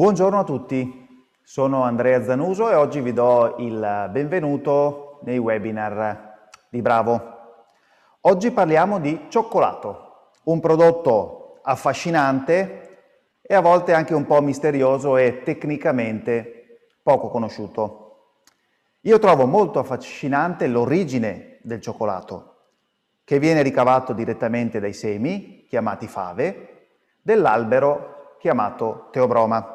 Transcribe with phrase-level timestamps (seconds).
[0.00, 6.80] Buongiorno a tutti, sono Andrea Zanuso e oggi vi do il benvenuto nei webinar di
[6.80, 7.20] Bravo.
[8.22, 13.08] Oggi parliamo di cioccolato, un prodotto affascinante
[13.42, 18.36] e a volte anche un po' misterioso e tecnicamente poco conosciuto.
[19.02, 22.54] Io trovo molto affascinante l'origine del cioccolato,
[23.22, 26.86] che viene ricavato direttamente dai semi, chiamati fave,
[27.20, 29.74] dell'albero chiamato teobroma.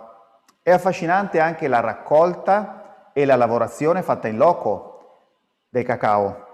[0.65, 5.27] È affascinante anche la raccolta e la lavorazione fatta in loco
[5.69, 6.47] del cacao.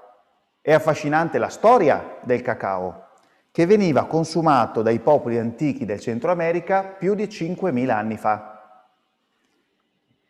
[0.60, 3.06] È affascinante la storia del cacao,
[3.52, 8.82] che veniva consumato dai popoli antichi del Centro America più di 5.000 anni fa.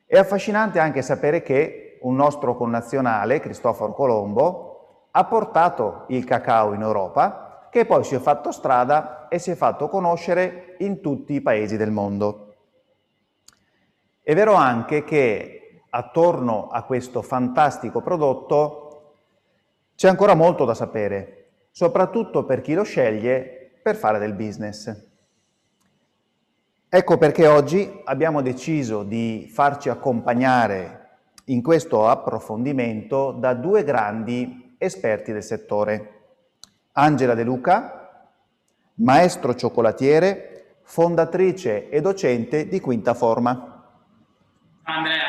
[0.05, 6.83] È affascinante anche sapere che un nostro connazionale, Cristoforo Colombo, ha portato il cacao in
[6.83, 11.41] Europa, che poi si è fatto strada e si è fatto conoscere in tutti i
[11.41, 12.45] paesi del mondo.
[14.23, 19.15] È vero anche che attorno a questo fantastico prodotto
[19.95, 25.09] c'è ancora molto da sapere, soprattutto per chi lo sceglie per fare del business.
[26.87, 30.99] Ecco perché oggi abbiamo deciso di farci accompagnare
[31.45, 36.19] in questo approfondimento da due grandi esperti del settore.
[36.91, 38.29] Angela De Luca,
[38.95, 43.70] maestro cioccolatiere, fondatrice e docente di Quinta Forma.
[44.91, 45.23] Andrea.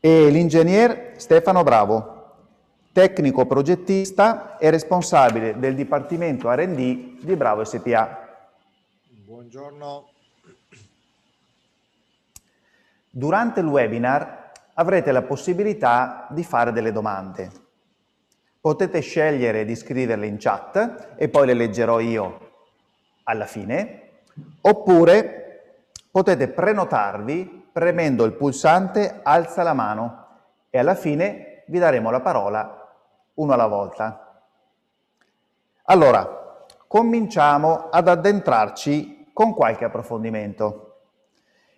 [0.00, 2.32] E l'ingegner Stefano Bravo,
[2.92, 8.46] tecnico progettista e responsabile del Dipartimento R&D di Bravo SPA.
[9.08, 10.08] Buongiorno.
[13.10, 17.50] Durante il webinar avrete la possibilità di fare delle domande.
[18.60, 22.52] Potete scegliere di scriverle in chat e poi le leggerò io
[23.24, 24.08] alla fine,
[24.62, 25.43] oppure
[26.14, 30.26] potete prenotarvi premendo il pulsante alza la mano
[30.70, 32.94] e alla fine vi daremo la parola
[33.34, 34.44] uno alla volta.
[35.86, 40.98] Allora, cominciamo ad addentrarci con qualche approfondimento.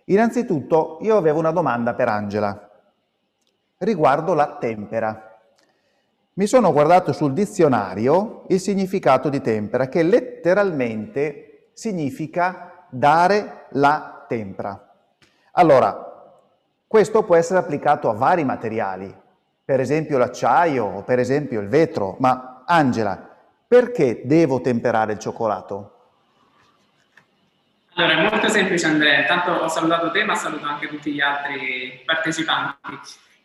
[0.05, 2.69] Innanzitutto io avevo una domanda per Angela
[3.79, 5.35] riguardo la tempera.
[6.33, 14.93] Mi sono guardato sul dizionario il significato di tempera che letteralmente significa dare la tempra.
[15.53, 16.07] Allora,
[16.85, 19.13] questo può essere applicato a vari materiali,
[19.65, 23.35] per esempio l'acciaio o per esempio il vetro, ma Angela,
[23.67, 25.91] perché devo temperare il cioccolato?
[27.95, 32.01] Allora, è molto semplice Andrea, intanto ho salutato te ma saluto anche tutti gli altri
[32.05, 32.99] partecipanti.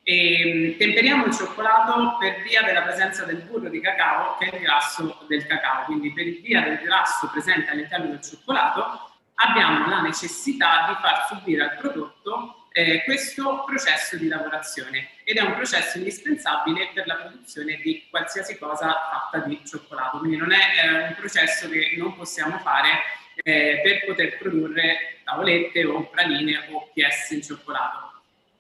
[0.05, 4.63] E, temperiamo il cioccolato per via della presenza del burro di cacao che è il
[4.63, 9.12] grasso del cacao, quindi per via del grasso presente all'interno del cioccolato
[9.43, 15.43] abbiamo la necessità di far subire al prodotto eh, questo processo di lavorazione ed è
[15.43, 18.93] un processo indispensabile per la produzione di qualsiasi cosa
[19.31, 23.03] fatta di cioccolato, quindi non è eh, un processo che non possiamo fare
[23.35, 28.12] eh, per poter produrre tavolette o praline o PS in cioccolato.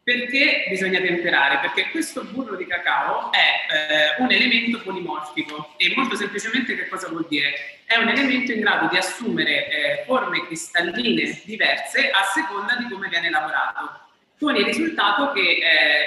[0.04, 1.60] Perché bisogna temperare?
[1.60, 7.08] Perché questo burro di cacao è eh, un elemento polimorfico e molto semplicemente che cosa
[7.08, 7.82] vuol dire?
[7.84, 13.08] È un elemento in grado di assumere eh, forme cristalline diverse a seconda di come
[13.08, 14.00] viene lavorato,
[14.40, 15.40] con il risultato che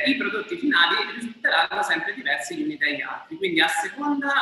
[0.03, 3.37] eh, i prodotti finali risulteranno sempre diversi gli uni dagli altri.
[3.37, 4.33] Quindi a seconda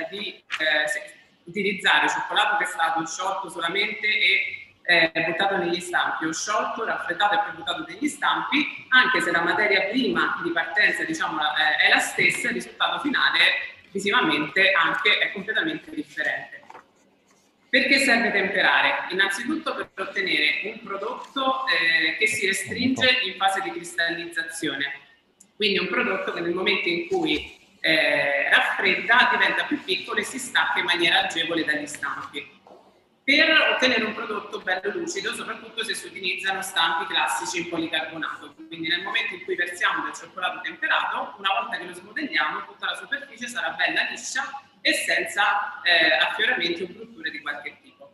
[0.00, 1.12] eh, di eh,
[1.44, 7.34] utilizzare cioccolato che è stato sciolto solamente e eh, buttato negli stampi o sciolto, raffreddato
[7.34, 11.88] e poi buttato negli stampi, anche se la materia prima di partenza diciamo, eh, è
[11.88, 13.38] la stessa, il risultato finale
[13.90, 16.60] visivamente anche è completamente differente.
[17.68, 19.06] Perché serve temperare?
[19.10, 24.92] Innanzitutto per ottenere un prodotto eh, che si restringe in fase di cristallizzazione,
[25.56, 30.38] quindi un prodotto che nel momento in cui eh, raffredda diventa più piccolo e si
[30.38, 32.60] stacca in maniera agevole dagli stampi
[33.24, 38.54] per ottenere un prodotto bello lucido, soprattutto se si utilizzano stampi classici in policarbonato.
[38.66, 42.86] Quindi nel momento in cui versiamo del cioccolato temperato, una volta che lo smodelliamo, tutta
[42.86, 44.42] la superficie sarà bella liscia
[44.80, 48.12] e senza eh, affioramenti o brutture di qualche tipo.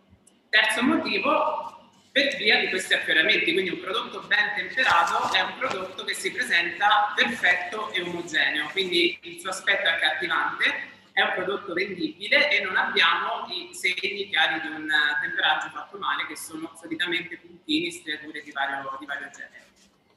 [0.51, 6.05] Terzo motivo, per via di questi affioramenti, quindi un prodotto ben temperato è un prodotto
[6.05, 11.73] che si presenta perfetto e omogeneo, quindi il suo aspetto è accattivante è un prodotto
[11.73, 14.89] vendibile e non abbiamo i segni chiari di un
[15.21, 19.67] temperaggio fatto male che sono solitamente puntini, striature di vario, di vario genere.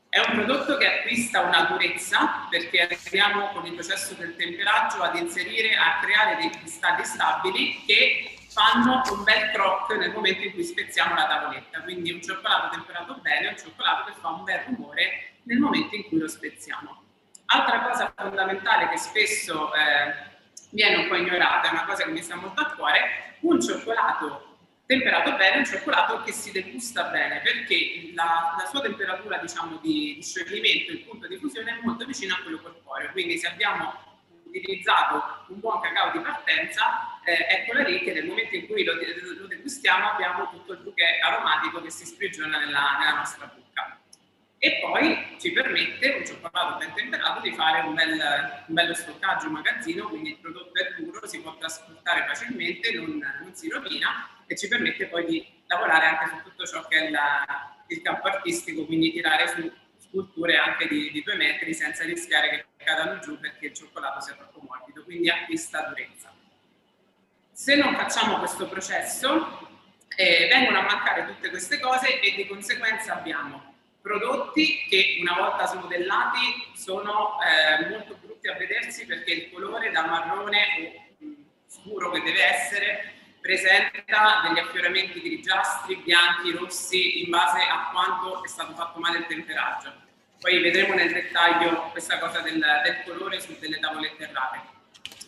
[0.09, 5.15] È un prodotto che acquista una durezza perché arriviamo con il processo del temperaggio ad
[5.15, 10.63] inserire, a creare dei cristalli stabili che fanno un bel croc nel momento in cui
[10.63, 11.81] spezziamo la tavoletta.
[11.81, 15.95] Quindi un cioccolato temperato bene è un cioccolato che fa un bel rumore nel momento
[15.95, 17.01] in cui lo spezziamo.
[17.45, 20.29] Altra cosa fondamentale che spesso eh,
[20.71, 24.49] viene un po' ignorata, è una cosa che mi sta molto a cuore, un cioccolato
[24.91, 30.15] temperato bene un cioccolato che si degusta bene perché la, la sua temperatura diciamo, di,
[30.15, 33.93] di, scioglimento, il punto di fusione è molto vicino a quello corporeo, quindi se abbiamo
[34.43, 38.95] utilizzato un buon cacao di partenza, eh, eccola lì che nel momento in cui lo,
[39.39, 44.00] lo degustiamo abbiamo tutto il bouquet aromatico che si sprigiona nella, nella nostra bocca
[44.63, 48.11] e poi ci permette un cioccolato ben temperato di fare un, bel,
[48.67, 53.55] un bello stoccaggio magazzino, quindi il prodotto è duro, si può trasportare facilmente, non, non,
[53.55, 57.75] si rovina e ci permette poi di lavorare anche su tutto ciò che è la,
[57.87, 62.85] il campo artistico, quindi tirare su sculture anche di, di due metri senza rischiare che
[62.85, 66.31] cadano giù perché il cioccolato sia troppo morbido, quindi acquista durezza.
[67.51, 69.67] Se non facciamo questo processo,
[70.15, 73.70] eh, vengono a mancare tutte queste cose e di conseguenza abbiamo
[74.01, 80.05] prodotti che una volta smodellati sono eh, molto brutti a vedersi perché il colore da
[80.05, 81.33] marrone o mh,
[81.67, 88.47] scuro che deve essere presenta degli affioramenti grigiastri, bianchi, rossi in base a quanto è
[88.47, 89.91] stato fatto male il temperaggio.
[90.39, 94.61] Poi vedremo nel dettaglio questa cosa del, del colore su delle tavolette errate.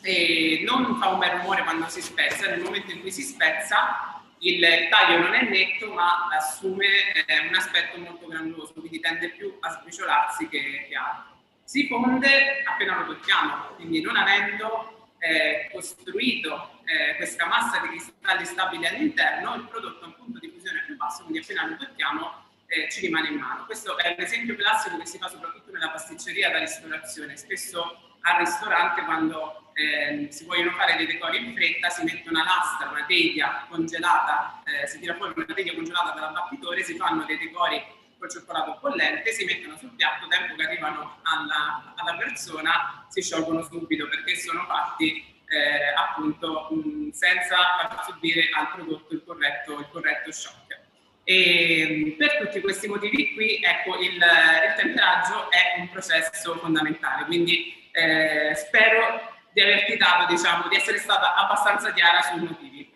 [0.02, 4.23] E non fa un bel rumore quando si spezza, nel momento in cui si spezza
[4.44, 6.86] il taglio non è netto ma assume
[7.26, 11.32] eh, un aspetto molto grandoso, quindi tende più a sbriciolarsi che, che altro.
[11.64, 18.46] Si fonde appena lo tocchiamo, quindi non avendo eh, costruito eh, questa massa di cristalli
[18.46, 22.42] stabili all'interno, il prodotto ha un punto di fusione più basso, quindi appena lo tocchiamo
[22.74, 23.66] eh, ci rimane in mano.
[23.66, 27.38] Questo è un esempio classico che si fa soprattutto nella pasticceria da ristorazione.
[27.38, 32.44] Spesso al ristorante quando eh, si vogliono fare dei decori in fretta si mette una
[32.44, 37.38] lastra, una teglia congelata, eh, si tira fuori una teglia congelata dall'abbattitore, si fanno dei
[37.38, 37.84] decori
[38.18, 43.64] col cioccolato bollente, si mettono sul piatto, tempo che arrivano alla, alla persona si sciolgono
[43.64, 49.88] subito perché sono fatti eh, appunto mh, senza far subire al prodotto il corretto, il
[49.92, 50.82] corretto shock.
[51.26, 57.88] E per tutti questi motivi qui, ecco, il, il temperaggio è un processo fondamentale, quindi
[57.92, 62.94] eh, spero di averti dato, diciamo, di essere stata abbastanza chiara sui motivi.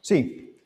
[0.00, 0.56] Sì.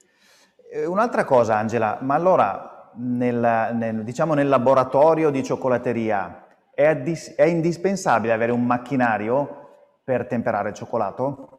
[0.70, 7.34] Eh, un'altra cosa, Angela, ma allora nel, nel, diciamo nel laboratorio di cioccolateria è, addis-
[7.34, 11.58] è indispensabile avere un macchinario per temperare il cioccolato?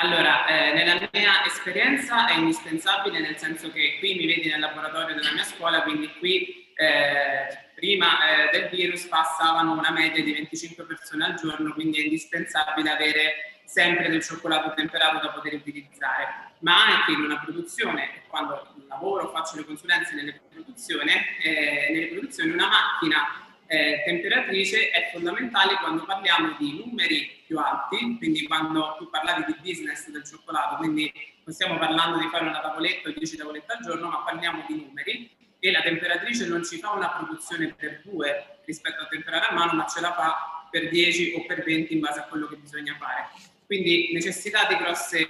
[0.00, 5.16] Allora, eh, nella mia esperienza è indispensabile nel senso che qui mi vedi nel laboratorio
[5.16, 10.84] della mia scuola, quindi qui eh, prima eh, del virus passavano una media di 25
[10.84, 16.84] persone al giorno, quindi è indispensabile avere sempre del cioccolato temperato da poter utilizzare, ma
[16.84, 22.66] anche in una produzione, quando lavoro, faccio le consulenze nelle produzioni, eh, nelle produzioni una
[22.66, 29.44] macchina eh, temperatrice è fondamentale quando parliamo di numeri più alti, quindi quando tu parlavi
[29.46, 31.12] di business del cioccolato, quindi
[31.44, 34.84] non stiamo parlando di fare una tavoletta o 10 tavolette al giorno, ma parliamo di
[34.84, 39.54] numeri e la temperatrice non ci fa una produzione per due rispetto a temperare a
[39.54, 42.56] mano, ma ce la fa per 10 o per 20 in base a quello che
[42.56, 43.28] bisogna fare.
[43.66, 45.26] Quindi necessità di, grosse,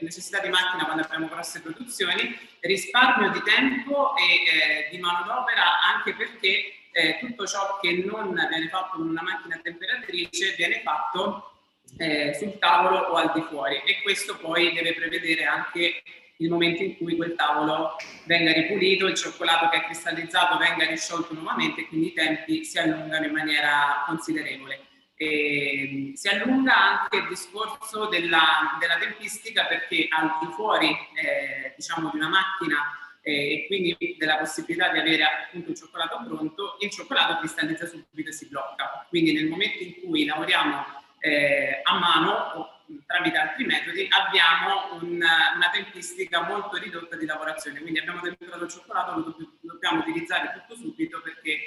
[0.00, 6.14] necessità di macchina quando abbiamo grosse produzioni, risparmio di tempo e eh, di manodopera anche
[6.14, 11.52] perché eh, tutto ciò che non viene fatto con una macchina temperatrice viene fatto
[11.96, 16.02] eh, sul tavolo o al di fuori e questo poi deve prevedere anche
[16.40, 21.34] il momento in cui quel tavolo venga ripulito, il cioccolato che è cristallizzato venga risciolto
[21.34, 24.86] nuovamente quindi i tempi si allungano in maniera considerevole.
[25.14, 32.08] E si allunga anche il discorso della, della tempistica perché al di fuori eh, diciamo,
[32.10, 32.78] di una macchina
[33.20, 38.30] eh, e quindi della possibilità di avere appunto il cioccolato pronto, il cioccolato cristallizza subito
[38.30, 39.04] e si blocca.
[39.10, 40.86] Quindi nel momento in cui lavoriamo
[41.18, 48.00] eh, a mano tramite altri metodi abbiamo un, una tempistica molto ridotta di lavorazione, quindi
[48.00, 51.58] abbiamo temperato il cioccolato, lo dobbiamo utilizzare tutto subito perché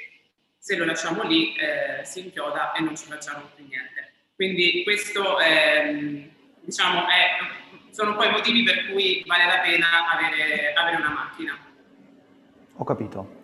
[0.58, 4.12] se lo lasciamo lì eh, si inchioda e non ci facciamo più niente.
[4.36, 6.30] Quindi questo eh,
[6.62, 11.58] diciamo, è, sono poi i motivi per cui vale la pena avere, avere una macchina.
[12.76, 13.42] Ho capito.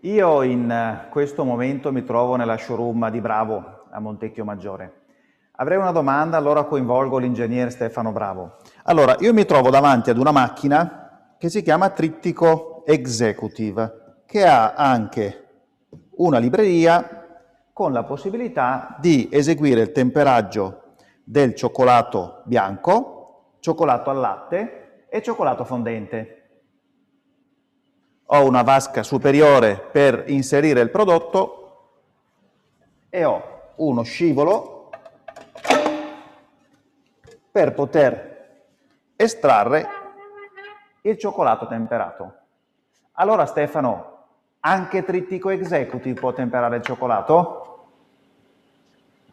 [0.00, 5.03] Io in questo momento mi trovo nella showroom di Bravo a Montecchio Maggiore
[5.56, 8.56] Avrei una domanda, allora coinvolgo l'ingegnere Stefano Bravo.
[8.84, 14.74] Allora, io mi trovo davanti ad una macchina che si chiama Trittico Executive, che ha
[14.74, 15.44] anche
[16.16, 17.24] una libreria
[17.72, 25.64] con la possibilità di eseguire il temperaggio del cioccolato bianco, cioccolato al latte e cioccolato
[25.64, 26.48] fondente.
[28.24, 32.00] Ho una vasca superiore per inserire il prodotto
[33.08, 34.73] e ho uno scivolo
[37.54, 38.64] per poter
[39.14, 39.86] estrarre
[41.02, 42.34] il cioccolato temperato.
[43.12, 44.24] Allora Stefano,
[44.58, 47.84] anche Trittico Executive può temperare il cioccolato?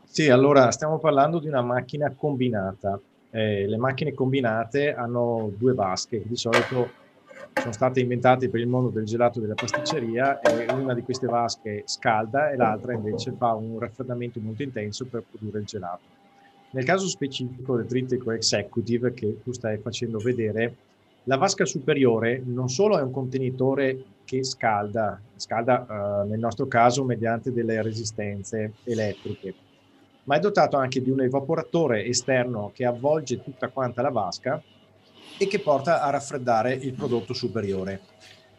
[0.03, 2.99] Sì, allora stiamo parlando di una macchina combinata.
[3.31, 6.91] Eh, le macchine combinate hanno due vasche, di solito
[7.55, 11.25] sono state inventate per il mondo del gelato e della pasticceria e una di queste
[11.25, 16.20] vasche scalda e l'altra invece fa un raffreddamento molto intenso per produrre il gelato.
[16.73, 20.75] Nel caso specifico del Trittico Executive che tu stai facendo vedere,
[21.25, 27.03] la vasca superiore non solo è un contenitore che scalda, scalda uh, nel nostro caso
[27.03, 29.53] mediante delle resistenze elettriche,
[30.23, 34.61] ma è dotato anche di un evaporatore esterno che avvolge tutta quanta la vasca
[35.37, 37.99] e che porta a raffreddare il prodotto superiore.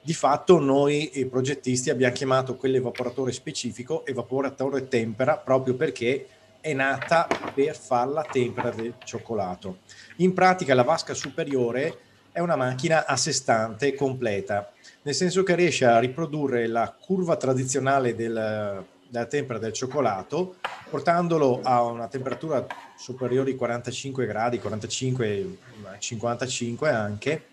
[0.03, 6.27] Di fatto noi progettisti abbiamo chiamato quell'evaporatore specifico evaporatore tempera proprio perché
[6.63, 9.79] è nata per far la tempera del cioccolato.
[10.19, 11.99] In pratica la vasca superiore
[12.31, 17.37] è una macchina a sé stante completa, nel senso che riesce a riprodurre la curva
[17.37, 20.55] tradizionale del, della tempera del cioccolato,
[20.89, 22.65] portandolo a una temperatura
[22.97, 25.59] superiore ai 45 gradi, 45,
[25.99, 27.47] 55 anche,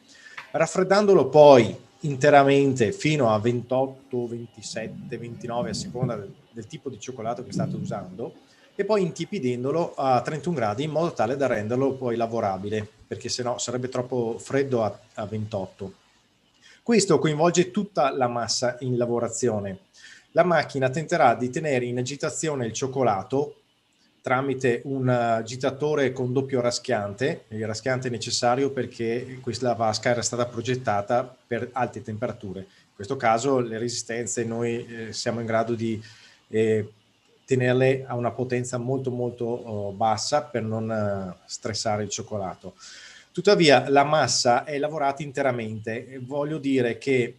[0.51, 7.43] raffreddandolo poi interamente fino a 28, 27, 29 a seconda del, del tipo di cioccolato
[7.43, 8.33] che state usando
[8.79, 13.57] e poi intipidendolo a 31 gradi in modo tale da renderlo poi lavorabile, perché sennò
[13.57, 15.93] sarebbe troppo freddo a, a 28.
[16.81, 19.79] Questo coinvolge tutta la massa in lavorazione.
[20.31, 23.55] La macchina tenterà di tenere in agitazione il cioccolato
[24.21, 31.35] tramite un agitatore con doppio raschiante, il raschiante necessario perché questa vasca era stata progettata
[31.45, 32.59] per alte temperature.
[32.59, 36.01] In questo caso le resistenze noi eh, siamo in grado di
[36.47, 36.93] eh,
[37.49, 42.75] tenerle a una potenza molto molto oh, bassa per non uh, stressare il cioccolato.
[43.31, 47.37] Tuttavia la massa è lavorata interamente, voglio dire che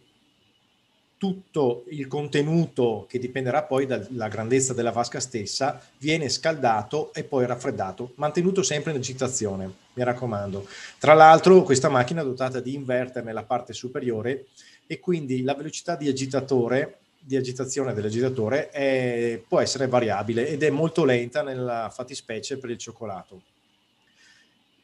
[1.15, 7.45] tutto il contenuto che dipenderà poi dalla grandezza della vasca stessa viene scaldato e poi
[7.45, 10.67] raffreddato, mantenuto sempre in agitazione, mi raccomando.
[10.99, 14.47] Tra l'altro questa macchina è dotata di inverter nella parte superiore
[14.87, 20.71] e quindi la velocità di agitatore di agitazione dell'agitatore è, può essere variabile ed è
[20.71, 23.41] molto lenta nella fattispecie per il cioccolato.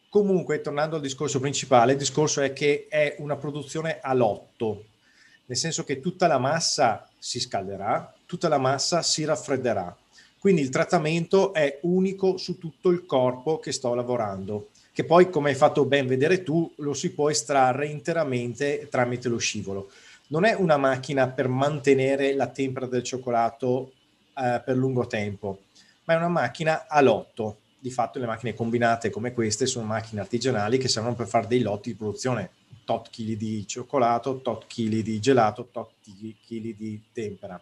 [0.08, 4.86] Comunque, tornando al discorso principale, il discorso è che è una produzione a lotto,
[5.46, 9.96] nel senso che tutta la massa si scalderà, tutta la massa si raffredderà.
[10.40, 15.50] Quindi il trattamento è unico su tutto il corpo che sto lavorando, che poi, come
[15.50, 19.90] hai fatto ben vedere tu, lo si può estrarre interamente tramite lo scivolo
[20.28, 23.94] non è una macchina per mantenere la tempera del cioccolato
[24.36, 25.64] eh, per lungo tempo,
[26.06, 27.60] ma è una macchina a lotto.
[27.80, 31.62] Di fatto le macchine combinate come queste sono macchine artigianali che servono per fare dei
[31.62, 32.52] lotti di produzione,
[32.84, 37.62] tot chili di cioccolato, tot chili di gelato, tot chili di tempera.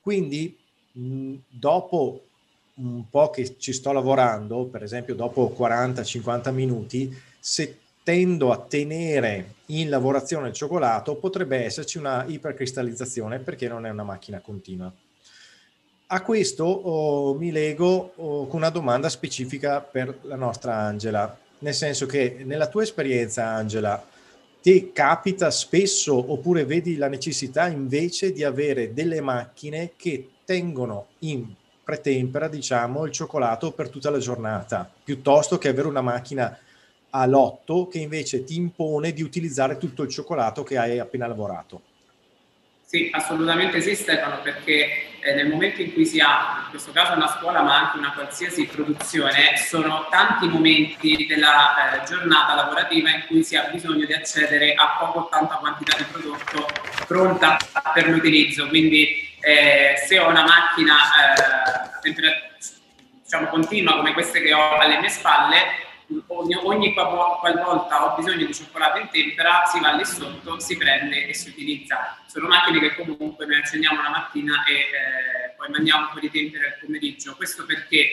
[0.00, 0.56] Quindi
[0.92, 2.22] mh, dopo
[2.74, 9.54] un po' che ci sto lavorando, per esempio dopo 40-50 minuti, se tendo a tenere
[9.66, 14.92] in lavorazione il cioccolato, potrebbe esserci una ipercristallizzazione perché non è una macchina continua.
[16.06, 21.74] A questo oh, mi lego oh, con una domanda specifica per la nostra Angela, nel
[21.74, 24.00] senso che nella tua esperienza, Angela,
[24.62, 31.52] ti capita spesso oppure vedi la necessità invece di avere delle macchine che tengono in
[31.82, 36.56] pretempera, diciamo, il cioccolato per tutta la giornata, piuttosto che avere una macchina
[37.10, 41.80] a lotto che invece ti impone di utilizzare tutto il cioccolato che hai appena lavorato.
[42.84, 47.14] Sì, assolutamente sì Stefano, perché eh, nel momento in cui si ha, in questo caso
[47.14, 53.24] una scuola ma anche una qualsiasi produzione, sono tanti momenti della eh, giornata lavorativa in
[53.26, 56.68] cui si ha bisogno di accedere a poco o tanta quantità di prodotto
[57.08, 57.56] pronta
[57.92, 58.68] per l'utilizzo.
[58.68, 60.94] Quindi eh, se ho una macchina
[62.04, 62.12] eh,
[63.24, 65.85] diciamo, continua come queste che ho alle mie spalle,
[66.28, 71.26] ogni, ogni qualvolta ho bisogno di cioccolato in tempera si va lì sotto, si prende
[71.26, 72.18] e si utilizza.
[72.26, 76.30] Sono macchine che comunque noi accendiamo la mattina e eh, poi mandiamo un po' di
[76.30, 77.34] tempera il pomeriggio.
[77.36, 78.08] Questo perché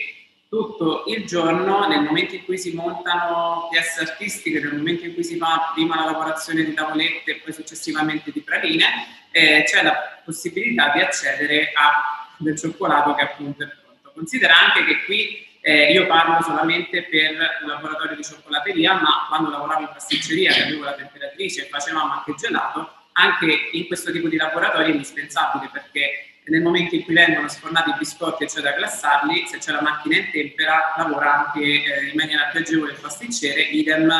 [0.50, 5.24] tutto il giorno, nel momento in cui si montano pièce artistiche, nel momento in cui
[5.24, 8.86] si fa prima la lavorazione di tavolette e poi successivamente di praline,
[9.32, 14.12] eh, c'è la possibilità di accedere a del cioccolato che appunto è pronto.
[14.14, 19.50] Considera anche che qui Eh, io parlo solamente per un laboratorio di cioccolateria, ma quando
[19.50, 24.28] lavoravo in pasticceria, che avevo la temperatrice e facevamo anche gelato, anche in questo tipo
[24.28, 28.60] di laboratorio è indispensabile perché nel momento in cui vengono sfornati i biscotti e c'è
[28.60, 32.92] da glassarli, se c'è la macchina in tempera, lavora anche eh, in maniera più agevole
[32.92, 34.12] il pasticcere, idem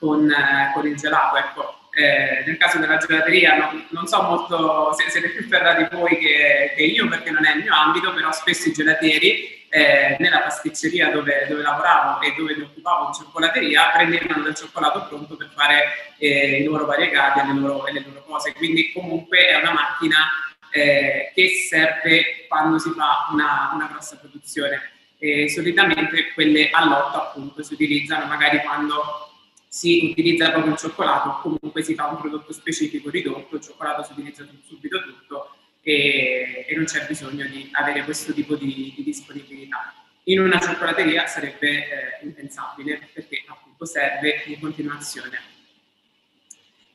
[0.00, 1.36] con, eh, con il gelato.
[1.36, 6.16] Ecco, eh, nel caso della gelateria non, non, so molto se siete più ferrati voi
[6.16, 10.38] che, che, io perché non è il mio ambito, però spesso i gelatieri eh, nella
[10.38, 15.50] pasticceria dove, dove, lavoravo e dove mi occupavo di cioccolateria prendevano del cioccolato pronto per
[15.52, 18.52] fare eh, i loro variegati e le loro, le loro cose.
[18.52, 20.28] Quindi comunque è una macchina
[20.70, 24.92] eh, che serve quando si fa una, una grossa produzione.
[25.18, 29.27] E solitamente quelle a lotto appunto si utilizzano magari quando
[29.68, 34.12] si utilizza proprio il cioccolato, comunque si fa un prodotto specifico ridotto, il cioccolato si
[34.12, 39.94] utilizza subito tutto e, e non c'è bisogno di avere questo tipo di, di disponibilità.
[40.24, 45.56] In una cioccolateria sarebbe eh, impensabile perché appunto serve in continuazione.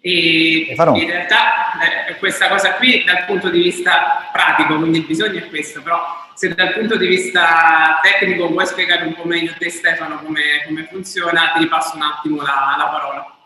[0.02, 5.40] E in realtà eh, questa cosa qui dal punto di vista pratico, quindi il bisogno
[5.40, 9.70] è questo, però se dal punto di vista tecnico vuoi spiegare un po' meglio te
[9.70, 13.38] Stefano come, come funziona, ti ripasso un attimo la, la parola.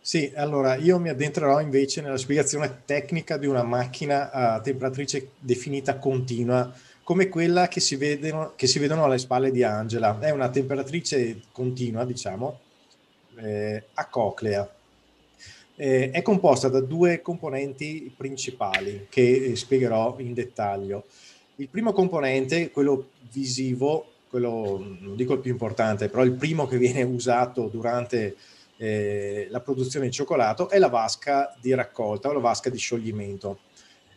[0.00, 5.98] Sì, allora io mi addentrerò invece nella spiegazione tecnica di una macchina a temperatrice definita
[5.98, 6.72] continua,
[7.02, 10.18] come quella che si, vedono, che si vedono alle spalle di Angela.
[10.18, 12.60] È una temperatrice continua, diciamo,
[13.36, 14.68] eh, a coclea
[15.80, 21.06] eh, è composta da due componenti principali che eh, spiegherò in dettaglio.
[21.56, 26.76] Il primo componente, quello visivo, quello non dico il più importante, però il primo che
[26.76, 28.36] viene usato durante
[28.76, 33.60] eh, la produzione di cioccolato è la vasca di raccolta o la vasca di scioglimento.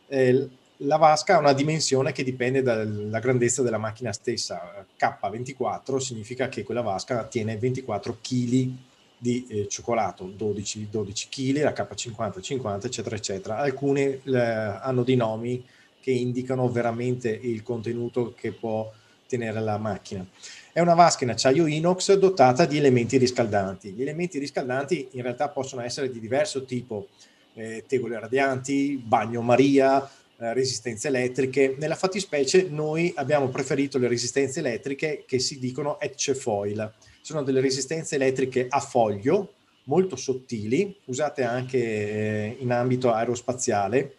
[0.07, 4.85] Eh, la vasca ha una dimensione che dipende dalla grandezza della macchina stessa.
[4.99, 8.91] K24 significa che quella vasca tiene 24 kg
[9.23, 13.57] di eh, cioccolato, 12, 12 kg, la K50, 50, eccetera, eccetera.
[13.59, 15.65] Alcune eh, hanno dei nomi
[16.01, 18.91] che indicano veramente il contenuto che può
[19.25, 20.27] tenere la macchina.
[20.73, 23.91] È una vasca in acciaio inox dotata di elementi riscaldanti.
[23.91, 27.07] Gli elementi riscaldanti in realtà possono essere di diverso tipo,
[27.53, 31.77] eh, tegole radianti, bagnomaria, eh, resistenze elettriche.
[31.79, 36.91] Nella fattispecie noi abbiamo preferito le resistenze elettriche che si dicono etch foil
[37.23, 39.53] sono delle resistenze elettriche a foglio
[39.85, 44.17] molto sottili, usate anche eh, in ambito aerospaziale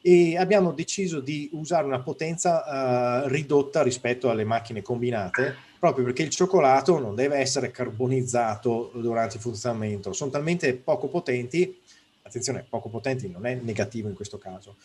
[0.00, 6.22] e abbiamo deciso di usare una potenza uh, ridotta rispetto alle macchine combinate proprio perché
[6.22, 11.80] il cioccolato non deve essere carbonizzato durante il funzionamento, sono talmente poco potenti,
[12.22, 14.76] attenzione, poco potenti non è negativo in questo caso,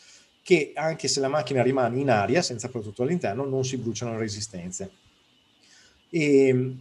[0.44, 4.20] che anche se la macchina rimane in aria senza prodotto all'interno non si bruciano le
[4.20, 4.92] resistenze.
[6.10, 6.76] E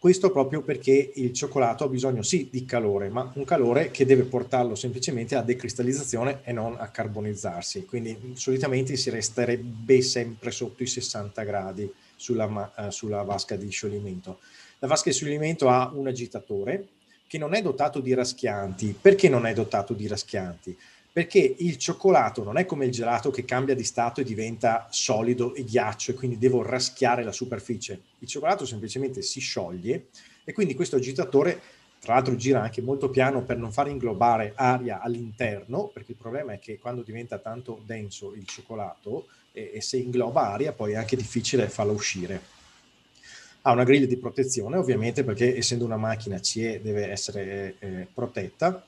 [0.00, 4.22] questo proprio perché il cioccolato ha bisogno sì di calore, ma un calore che deve
[4.22, 7.84] portarlo semplicemente a decristallizzazione e non a carbonizzarsi.
[7.84, 14.38] Quindi solitamente si resterebbe sempre sotto i 60 gradi sulla, uh, sulla vasca di scioglimento.
[14.78, 16.86] La vasca di scioglimento ha un agitatore
[17.26, 18.96] che non è dotato di raschianti.
[18.98, 20.74] Perché non è dotato di raschianti?
[21.12, 25.54] Perché il cioccolato non è come il gelato che cambia di stato e diventa solido
[25.54, 28.00] e ghiaccio e quindi devo raschiare la superficie.
[28.20, 30.06] Il cioccolato semplicemente si scioglie
[30.44, 31.60] e quindi questo agitatore
[32.00, 36.54] tra l'altro gira anche molto piano per non far inglobare aria all'interno, perché il problema
[36.54, 40.96] è che quando diventa tanto denso il cioccolato e, e se ingloba aria poi è
[40.96, 42.58] anche difficile farlo uscire.
[43.62, 48.82] Ha una griglia di protezione ovviamente perché essendo una macchina CE deve essere eh, protetta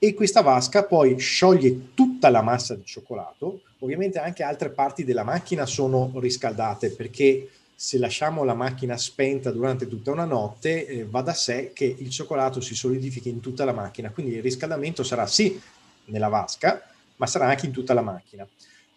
[0.00, 3.62] e questa vasca poi scioglie tutta la massa di cioccolato.
[3.80, 9.86] Ovviamente anche altre parti della macchina sono riscaldate perché se lasciamo la macchina spenta durante
[9.86, 13.72] tutta una notte eh, va da sé che il cioccolato si solidifichi in tutta la
[13.72, 15.60] macchina, quindi il riscaldamento sarà sì
[16.06, 16.82] nella vasca,
[17.16, 18.46] ma sarà anche in tutta la macchina.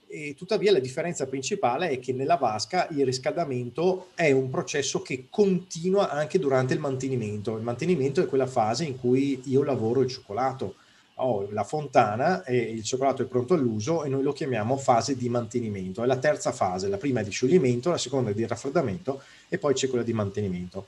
[0.07, 5.27] E tuttavia la differenza principale è che nella vasca il riscaldamento è un processo che
[5.29, 7.55] continua anche durante il mantenimento.
[7.55, 10.75] Il mantenimento è quella fase in cui io lavoro il cioccolato
[11.23, 15.29] ho la fontana e il cioccolato è pronto all'uso e noi lo chiamiamo fase di
[15.29, 16.03] mantenimento.
[16.03, 19.57] È la terza fase, la prima è di scioglimento, la seconda è di raffreddamento e
[19.57, 20.87] poi c'è quella di mantenimento.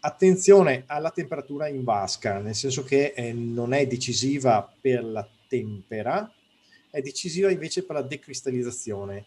[0.00, 6.30] Attenzione alla temperatura in vasca, nel senso che eh, non è decisiva per la tempera,
[6.90, 9.24] è decisiva invece per la decristallizzazione.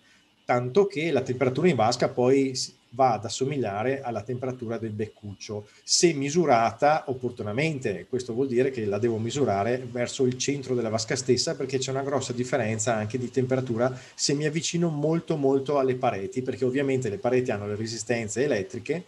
[0.47, 2.57] Tanto che la temperatura in vasca poi
[2.91, 8.05] va ad assomigliare alla temperatura del beccuccio, se misurata opportunamente.
[8.07, 11.91] Questo vuol dire che la devo misurare verso il centro della vasca stessa perché c'è
[11.91, 17.09] una grossa differenza anche di temperatura se mi avvicino molto molto alle pareti, perché ovviamente
[17.09, 19.03] le pareti hanno le resistenze elettriche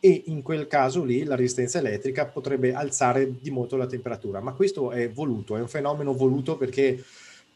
[0.00, 4.54] e in quel caso lì la resistenza elettrica potrebbe alzare di molto la temperatura, ma
[4.54, 7.00] questo è voluto, è un fenomeno voluto perché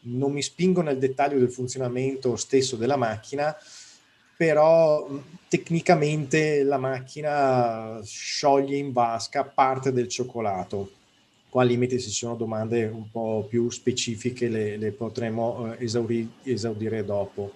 [0.01, 3.55] non mi spingo nel dettaglio del funzionamento stesso della macchina,
[4.37, 5.05] però
[5.49, 10.91] tecnicamente la macchina scioglie in vasca parte del cioccolato.
[11.49, 15.83] Qua al limite se ci sono domande un po' più specifiche le, le potremo eh,
[15.83, 17.51] esauri, esaudire dopo.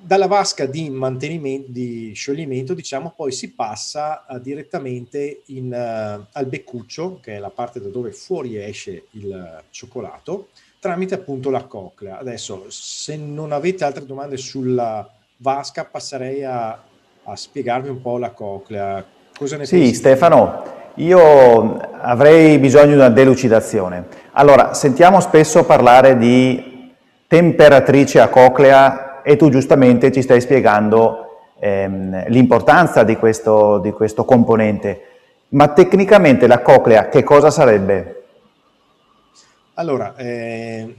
[0.00, 6.46] Dalla vasca di mantenimento, di scioglimento, diciamo, poi si passa uh, direttamente in, uh, al
[6.46, 10.48] beccuccio, che è la parte da dove fuoriesce il cioccolato,
[10.84, 12.18] tramite appunto la coclea.
[12.18, 16.78] Adesso, se non avete altre domande sulla vasca passerei a,
[17.24, 19.02] a spiegarvi un po' la coclea.
[19.34, 19.94] Cosa ne sì, pensi?
[19.94, 20.62] Stefano,
[20.96, 24.08] io avrei bisogno di una delucidazione.
[24.32, 26.92] Allora, sentiamo spesso parlare di
[27.28, 34.26] temperatrice a coclea e tu giustamente ci stai spiegando ehm, l'importanza di questo, di questo
[34.26, 35.00] componente,
[35.48, 38.13] ma tecnicamente la coclea che cosa sarebbe?
[39.74, 40.94] Allora, eh,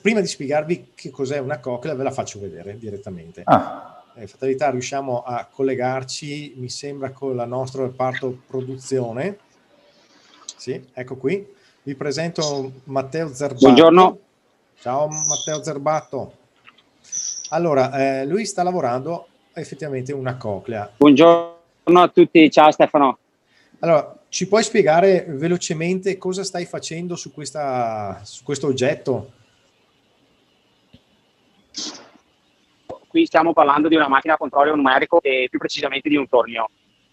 [0.00, 3.42] prima di spiegarvi che cos'è una coclea, ve la faccio vedere direttamente.
[3.44, 4.04] Ah.
[4.14, 9.38] Eh, fatalità riusciamo a collegarci, mi sembra, con la nostra reparto produzione.
[10.56, 11.46] Sì, ecco qui.
[11.82, 13.66] Vi presento Matteo Zerbato.
[13.66, 14.18] Buongiorno.
[14.80, 16.32] Ciao Matteo Zerbato.
[17.50, 20.90] Allora, eh, lui sta lavorando effettivamente una coclea.
[20.96, 23.18] Buongiorno a tutti, ciao Stefano.
[23.80, 29.32] Allora, ci puoi spiegare velocemente cosa stai facendo su, questa, su questo oggetto?
[33.08, 36.68] qui stiamo parlando di una macchina a controllo numerico e più precisamente di un tornio.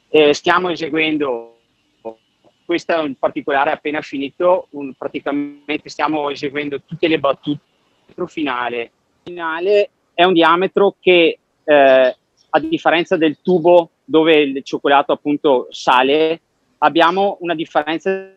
[0.09, 1.59] Eh, stiamo eseguendo,
[2.65, 7.62] questo in particolare appena finito, un, praticamente stiamo eseguendo tutte le battute
[8.27, 8.91] finale.
[9.23, 12.15] Finale è un diametro che eh,
[12.49, 16.41] a differenza del tubo dove il cioccolato appunto sale,
[16.84, 18.32] abbiamo una differenza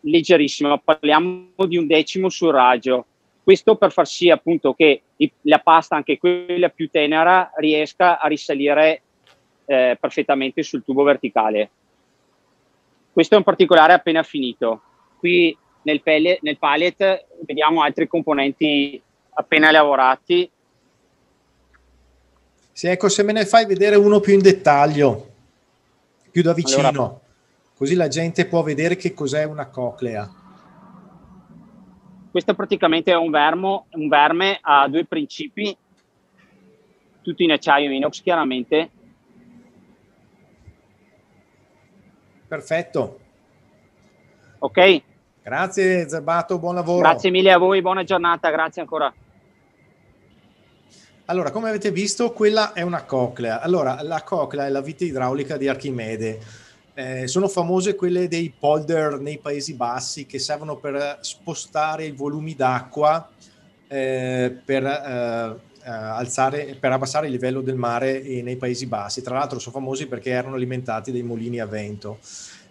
[0.00, 3.06] leggerissima, parliamo di un decimo sul raggio
[3.42, 5.02] questo per far sì appunto che
[5.42, 9.02] la pasta, anche quella più tenera, riesca a risalire
[9.64, 11.70] eh, perfettamente sul tubo verticale.
[13.12, 14.80] Questo in particolare è appena finito.
[15.18, 19.00] Qui nel, pellet, nel pallet vediamo altri componenti
[19.34, 20.48] appena lavorati.
[22.70, 25.30] Sì, ecco, se me ne fai vedere uno più in dettaglio,
[26.30, 27.20] più da vicino, allora,
[27.82, 30.30] così la gente può vedere che cos'è una coclea.
[32.30, 35.76] Questo praticamente è un, vermo, un verme a due principi,
[37.22, 38.88] tutti in acciaio inox chiaramente.
[42.46, 43.18] Perfetto.
[44.60, 45.02] Ok.
[45.42, 47.00] Grazie Zerbato, buon lavoro.
[47.00, 49.12] Grazie mille a voi, buona giornata, grazie ancora.
[51.24, 53.60] Allora, come avete visto, quella è una coclea.
[53.60, 56.61] Allora, la coclea è la vite idraulica di Archimede
[56.94, 62.54] eh, sono famose quelle dei polder nei Paesi Bassi che servono per spostare i volumi
[62.54, 63.28] d'acqua
[63.88, 69.22] eh, per, eh, eh alzare, per abbassare il livello del mare nei Paesi Bassi.
[69.22, 72.18] Tra l'altro sono famosi perché erano alimentati dai molini a vento.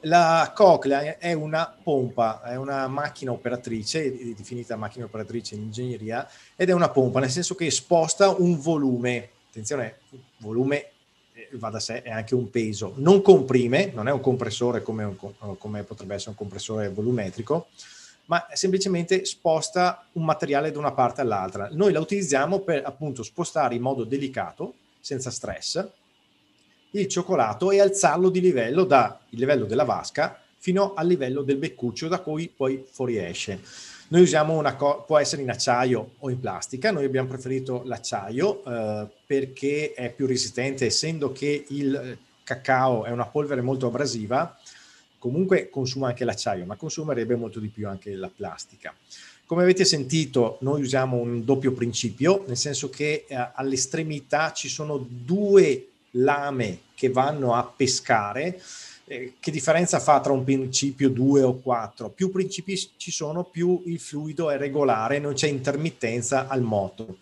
[0.06, 6.70] La coclea è una pompa, è una macchina operatrice, definita macchina operatrice in ingegneria, ed
[6.70, 10.00] è una pompa, nel senso che sposta un volume, attenzione,
[10.38, 10.91] volume
[11.54, 12.94] va da sé, è anche un peso.
[12.98, 17.68] Non comprime, non è un compressore come, un, come potrebbe essere un compressore volumetrico,
[18.26, 21.70] ma semplicemente sposta un materiale da una parte all'altra.
[21.72, 25.86] Noi la utilizziamo per appunto spostare in modo delicato, senza stress,
[26.92, 32.08] il cioccolato e alzarlo di livello dal livello della vasca fino al livello del beccuccio
[32.08, 33.60] da cui poi fuoriesce.
[34.12, 38.62] Noi usiamo una co- può essere in acciaio o in plastica, noi abbiamo preferito l'acciaio
[38.66, 44.60] eh, perché è più resistente, essendo che il eh, cacao è una polvere molto abrasiva,
[45.18, 48.94] comunque consuma anche l'acciaio, ma consumerebbe molto di più anche la plastica.
[49.46, 54.98] Come avete sentito, noi usiamo un doppio principio, nel senso che eh, all'estremità ci sono
[54.98, 58.62] due lame che vanno a pescare
[59.12, 62.08] eh, che differenza fa tra un principio, due o quattro?
[62.10, 67.18] Più principi ci sono, più il fluido è regolare, non c'è intermittenza al moto.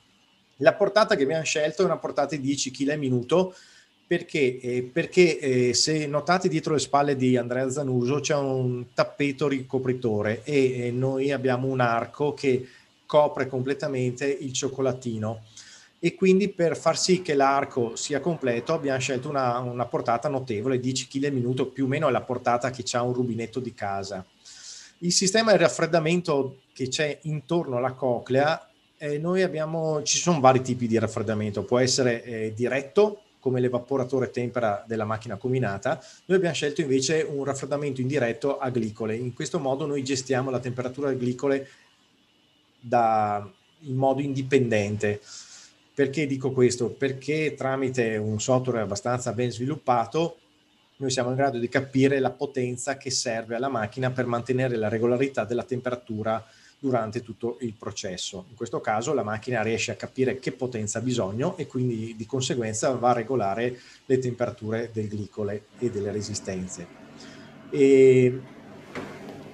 [0.58, 3.56] La portata che abbiamo scelto è una portata di 10 kg al minuto
[4.06, 9.48] perché, eh, perché eh, se notate dietro le spalle di Andrea Zanuso c'è un tappeto
[9.48, 12.68] ricopritore e noi abbiamo un arco che
[13.08, 15.42] copre completamente il cioccolatino
[16.00, 20.80] e quindi per far sì che l'arco sia completo abbiamo scelto una, una portata notevole,
[20.80, 23.74] 10 kg al minuto, più o meno è la portata che ha un rubinetto di
[23.74, 24.26] casa.
[25.00, 30.88] Il sistema di raffreddamento che c'è intorno alla coclea, eh, abbiamo, ci sono vari tipi
[30.88, 36.82] di raffreddamento, può essere eh, diretto, come l'evaporatore tempera della macchina combinata, noi abbiamo scelto
[36.82, 39.16] invece un raffreddamento indiretto a glicole.
[39.16, 41.68] In questo modo noi gestiamo la temperatura del glicole
[42.80, 43.50] da,
[43.82, 45.22] in modo indipendente.
[46.00, 46.92] Perché dico questo?
[46.92, 50.38] Perché tramite un software abbastanza ben sviluppato
[50.96, 54.88] noi siamo in grado di capire la potenza che serve alla macchina per mantenere la
[54.88, 56.42] regolarità della temperatura
[56.80, 58.46] durante tutto il processo.
[58.48, 62.26] In questo caso la macchina riesce a capire che potenza ha bisogno e quindi di
[62.26, 66.88] conseguenza va a regolare le temperature del glicole e delle resistenze.
[67.72, 68.40] E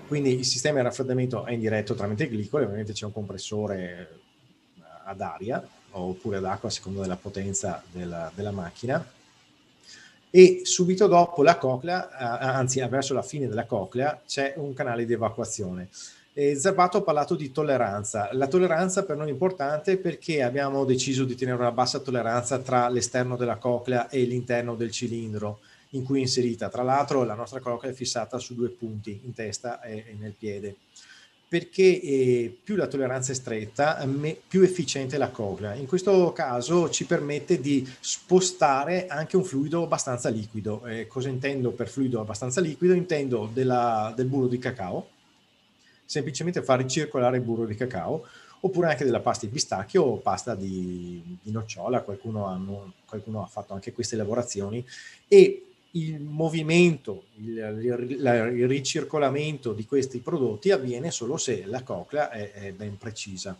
[0.07, 4.19] quindi il sistema di raffreddamento è indiretto tramite glicole, ovviamente c'è un compressore
[5.05, 5.67] ad aria
[5.99, 9.05] oppure ad acqua a seconda della potenza della, della macchina
[10.37, 15.13] e subito dopo la coclea, anzi verso la fine della coclea, c'è un canale di
[15.13, 15.87] evacuazione.
[16.57, 18.27] Zerbato ha parlato di tolleranza.
[18.33, 22.89] La tolleranza per noi è importante perché abbiamo deciso di tenere una bassa tolleranza tra
[22.89, 25.59] l'esterno della coclea e l'interno del cilindro
[25.91, 26.67] in cui è inserita.
[26.67, 30.33] Tra l'altro la nostra coclea è fissata su due punti, in testa e, e nel
[30.37, 30.75] piede
[31.47, 35.73] perché eh, più la tolleranza è stretta, me, più efficiente è la coclea.
[35.75, 40.85] In questo caso ci permette di spostare anche un fluido abbastanza liquido.
[40.85, 42.93] Eh, cosa intendo per fluido abbastanza liquido?
[42.93, 45.09] Intendo della, del burro di cacao,
[46.03, 48.25] semplicemente far ricircolare il burro di cacao,
[48.61, 53.47] oppure anche della pasta di pistacchio o pasta di, di nocciola, qualcuno, hanno, qualcuno ha
[53.47, 54.83] fatto anche queste lavorazioni,
[55.27, 55.61] e
[55.95, 62.71] il movimento, il, il, ricircolamento di questi prodotti avviene solo se la coclea è, è
[62.73, 63.57] ben precisa.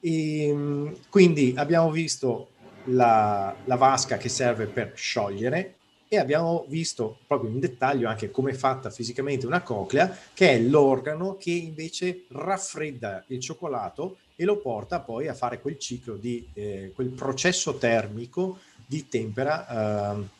[0.00, 2.50] E, ehm, quindi abbiamo visto
[2.86, 5.74] la, la, vasca che serve per sciogliere
[6.08, 10.60] e abbiamo visto proprio in dettaglio anche come è fatta fisicamente una coclea, che è
[10.60, 16.46] l'organo che invece raffredda il cioccolato e lo porta poi a fare quel ciclo di
[16.54, 20.34] eh, quel processo termico di tempera eh,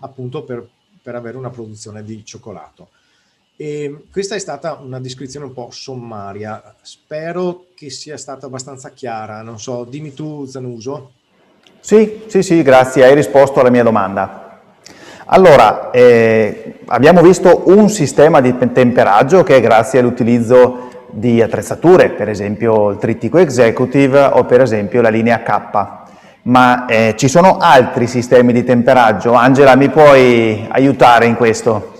[0.00, 0.66] appunto per,
[1.02, 2.88] per avere una produzione di cioccolato.
[3.56, 9.42] E questa è stata una descrizione un po' sommaria, spero che sia stata abbastanza chiara,
[9.42, 11.12] non so, dimmi tu Zanuso.
[11.78, 14.60] Sì, sì, sì, grazie, hai risposto alla mia domanda.
[15.26, 22.90] Allora, eh, abbiamo visto un sistema di temperaggio che grazie all'utilizzo di attrezzature, per esempio
[22.90, 26.01] il trittico executive o per esempio la linea K
[26.42, 29.34] ma eh, ci sono altri sistemi di temperaggio.
[29.34, 31.90] Angela, mi puoi aiutare in questo?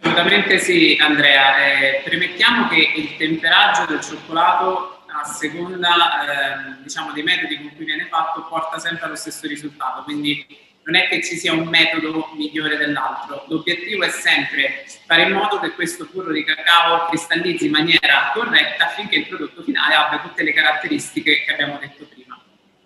[0.00, 1.56] Assolutamente sì, Andrea.
[1.56, 7.84] Eh, premettiamo che il temperaggio del cioccolato, a seconda eh, diciamo, dei metodi con cui
[7.84, 10.02] viene fatto, porta sempre allo stesso risultato.
[10.02, 10.44] Quindi
[10.84, 13.44] non è che ci sia un metodo migliore dell'altro.
[13.48, 18.86] L'obiettivo è sempre fare in modo che questo burro di cacao cristallizzi in maniera corretta
[18.86, 22.13] affinché il prodotto finale abbia tutte le caratteristiche che abbiamo detto prima.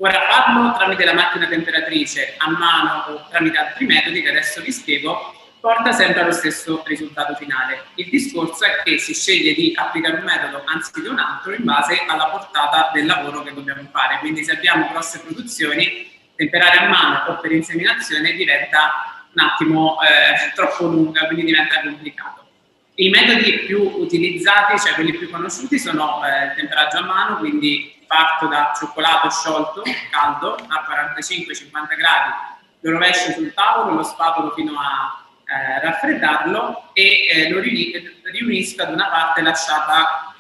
[0.01, 4.71] Ora farlo tramite la macchina temperatrice a mano o tramite altri metodi che adesso vi
[4.71, 7.87] spiego porta sempre allo stesso risultato finale.
[7.97, 12.01] Il discorso è che si sceglie di applicare un metodo anziché un altro in base
[12.07, 14.21] alla portata del lavoro che dobbiamo fare.
[14.21, 20.53] Quindi se abbiamo grosse produzioni, temperare a mano o per inseminazione diventa un attimo eh,
[20.55, 22.47] troppo lunga, quindi diventa complicato.
[22.95, 27.98] I metodi più utilizzati, cioè quelli più conosciuti, sono eh, il temperaggio a mano, quindi
[28.09, 32.33] parto da cioccolato sciolto, caldo, a 45-50 gradi,
[32.81, 38.92] lo rovescio sul tavolo, lo spatolo fino a eh, raffreddarlo e eh, lo riunisco ad
[38.92, 40.35] una parte lasciata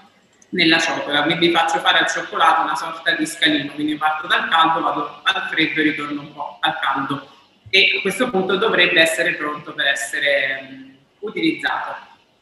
[0.50, 4.80] nella ciotola, quindi faccio fare al cioccolato una sorta di scalino, quindi parto dal caldo,
[4.80, 7.28] vado al freddo e ritorno un po' al caldo.
[7.70, 11.96] E a questo punto dovrebbe essere pronto per essere um, utilizzato.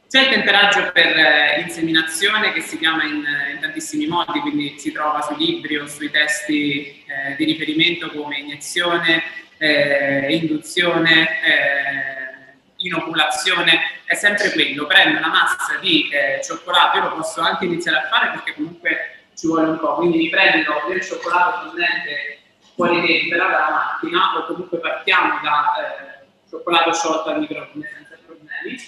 [0.09, 4.79] C'è il temperaggio per eh, inseminazione che si chiama in, eh, in, tantissimi modi, quindi
[4.79, 9.25] si trova sui libri o sui testi eh, di riferimento come iniezione,
[9.59, 14.87] eh, induzione, eh, inoculazione, è sempre quello.
[14.87, 19.25] Prendo una massa di eh, cioccolato, io lo posso anche iniziare a fare perché comunque
[19.35, 22.39] ci vuole un po', quindi mi prendo del cioccolato fondente
[22.77, 28.79] fuori tempera dalla macchina o comunque partiamo da cioccolato sciolto al microfono senza problemi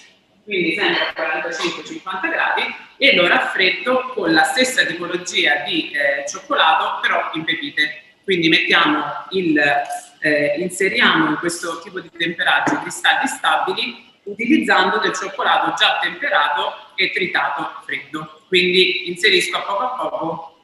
[0.49, 6.99] quindi sempre a 45-50 gradi, e lo raffreddo con la stessa tipologia di eh, cioccolato,
[7.01, 8.01] però in pepite.
[8.23, 9.61] Quindi mettiamo il,
[10.21, 17.11] eh, inseriamo in questo tipo di temperaggio cristalli stabili utilizzando del cioccolato già temperato e
[17.11, 18.41] tritato freddo.
[18.47, 20.57] Quindi inserisco a poco a poco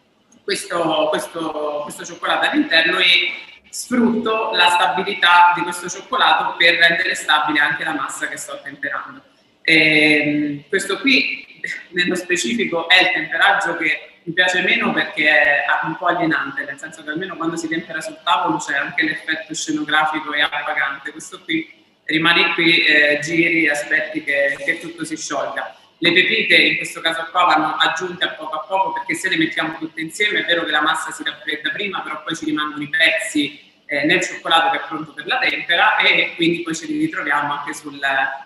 [0.44, 3.34] questo, questo, questo cioccolato all'interno e
[3.70, 9.34] sfrutto la stabilità di questo cioccolato per rendere stabile anche la massa che sto temperando.
[9.66, 11.46] E, ehm, questo qui,
[11.90, 16.78] nello specifico, è il temperaggio che mi piace meno perché è un po' alienante, nel
[16.78, 21.12] senso che almeno quando si tempera sul tavolo c'è anche l'effetto scenografico e appagante.
[21.12, 21.68] Questo qui
[22.06, 25.76] rimani qui, eh, giri, aspetti che, che tutto si sciolga.
[25.98, 29.38] Le pepite in questo caso qua vanno aggiunte a poco a poco perché se le
[29.38, 32.84] mettiamo tutte insieme è vero che la massa si raffredda prima, però poi ci rimangono
[32.84, 36.88] i pezzi eh, nel cioccolato che è pronto per la tempera e quindi poi ce
[36.88, 38.00] li ritroviamo anche sul,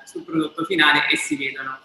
[0.06, 1.80] sul prodotto finale e si vedono.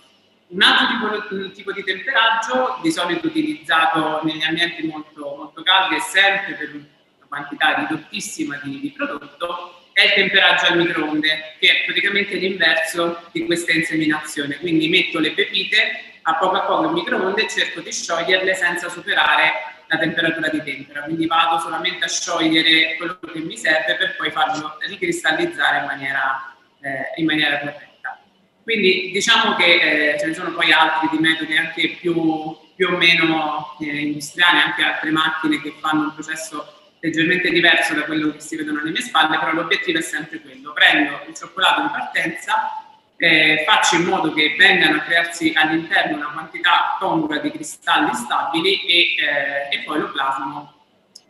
[0.47, 6.01] Un altro tipo, tipo, di temperaggio, di solito utilizzato negli ambienti molto, molto caldi e
[6.01, 6.87] sempre per una
[7.27, 13.47] quantità ridottissima di, di prodotto, è il temperaggio al microonde, che è praticamente l'inverso di
[13.47, 14.59] questa inseminazione.
[14.59, 18.89] Quindi metto le pepite a poco a poco in microonde e cerco di scioglierle senza
[18.89, 24.17] superare la temperatura di tempera, quindi vado solamente a sciogliere quello che mi serve per
[24.17, 28.21] poi farlo ricristallizzare in maniera, eh, in maniera corretta.
[28.63, 32.97] Quindi diciamo che eh, ce ne sono poi altri di metodi anche più, più o
[32.97, 38.41] meno eh, industriali, anche altre macchine che fanno un processo leggermente diverso da quello che
[38.41, 40.73] si vedono alle mie spalle, però l'obiettivo è sempre quello.
[40.73, 42.84] Prendo il cioccolato di partenza,
[43.17, 48.81] eh, faccio in modo che vengano a crearsi all'interno una quantità congrua di cristalli stabili
[48.87, 50.73] e, eh, e poi lo plasmo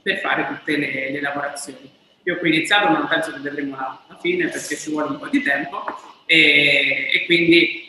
[0.03, 1.91] per fare tutte le, le, lavorazioni.
[2.25, 5.11] Io ho qui iniziato, ma non penso che vedremo la, la fine perché ci vuole
[5.11, 5.85] un po' di tempo
[6.27, 7.85] e, e quindi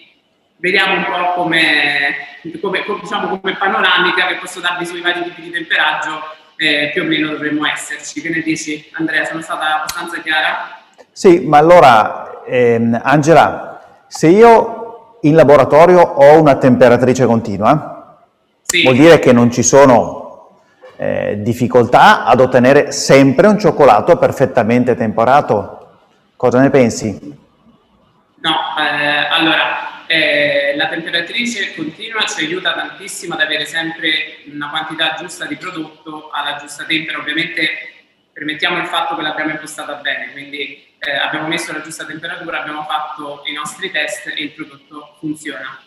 [0.57, 2.15] vediamo un po' come,
[2.61, 6.21] come, diciamo, come panoramica che posso darvi sui vari tipi di temperaggio
[6.57, 8.21] eh, più o meno dovremmo esserci.
[8.21, 9.25] Che ne dici Andrea?
[9.25, 10.81] Sono stata abbastanza chiara?
[11.11, 13.74] Sì, ma allora ehm, Angela,
[14.07, 18.23] se io in laboratorio ho una temperatrice continua,
[18.61, 18.83] sì.
[18.83, 20.25] vuol dire che non ci sono
[20.97, 25.97] eh, difficoltà ad ottenere sempre un cioccolato perfettamente temperato.
[26.35, 27.43] Cosa ne pensi?
[28.37, 35.15] No, eh, allora eh, la temperatrice continua ci aiuta tantissimo ad avere sempre una quantità
[35.17, 37.23] giusta di prodotto alla giusta temperatura.
[37.23, 37.69] Ovviamente
[38.31, 42.83] permettiamo il fatto che l'abbiamo impostata bene, quindi eh, abbiamo messo la giusta temperatura, abbiamo
[42.83, 45.79] fatto i nostri test e il prodotto funziona.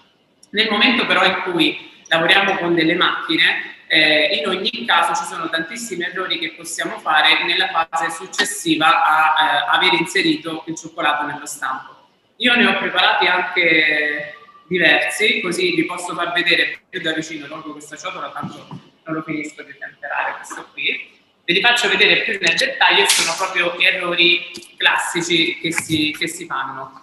[0.51, 5.49] Nel momento però in cui lavoriamo con delle macchine, eh, in ogni caso ci sono
[5.49, 11.47] tantissimi errori che possiamo fare nella fase successiva a eh, aver inserito il cioccolato nello
[11.47, 11.97] stampo.
[12.37, 14.35] Io ne ho preparati anche
[14.69, 18.67] diversi, così vi posso far vedere più da vicino, tolgo questa ciotola, tanto
[19.05, 21.17] non lo finisco di temperare questo qui.
[21.45, 26.47] Ve li faccio vedere più nel dettaglio sono proprio errori classici che si, che si
[26.47, 27.01] fanno.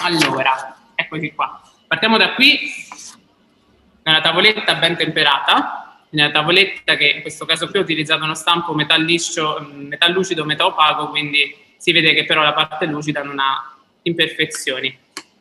[0.00, 1.60] Allora, eccoci qua.
[1.86, 2.58] Partiamo da qui,
[4.02, 8.74] nella tavoletta ben temperata, nella tavoletta che in questo caso qui ho utilizzato uno stampo
[8.74, 13.38] metà liscio, metà lucido, metà opaco, quindi si vede che però la parte lucida non
[13.38, 14.98] ha imperfezioni.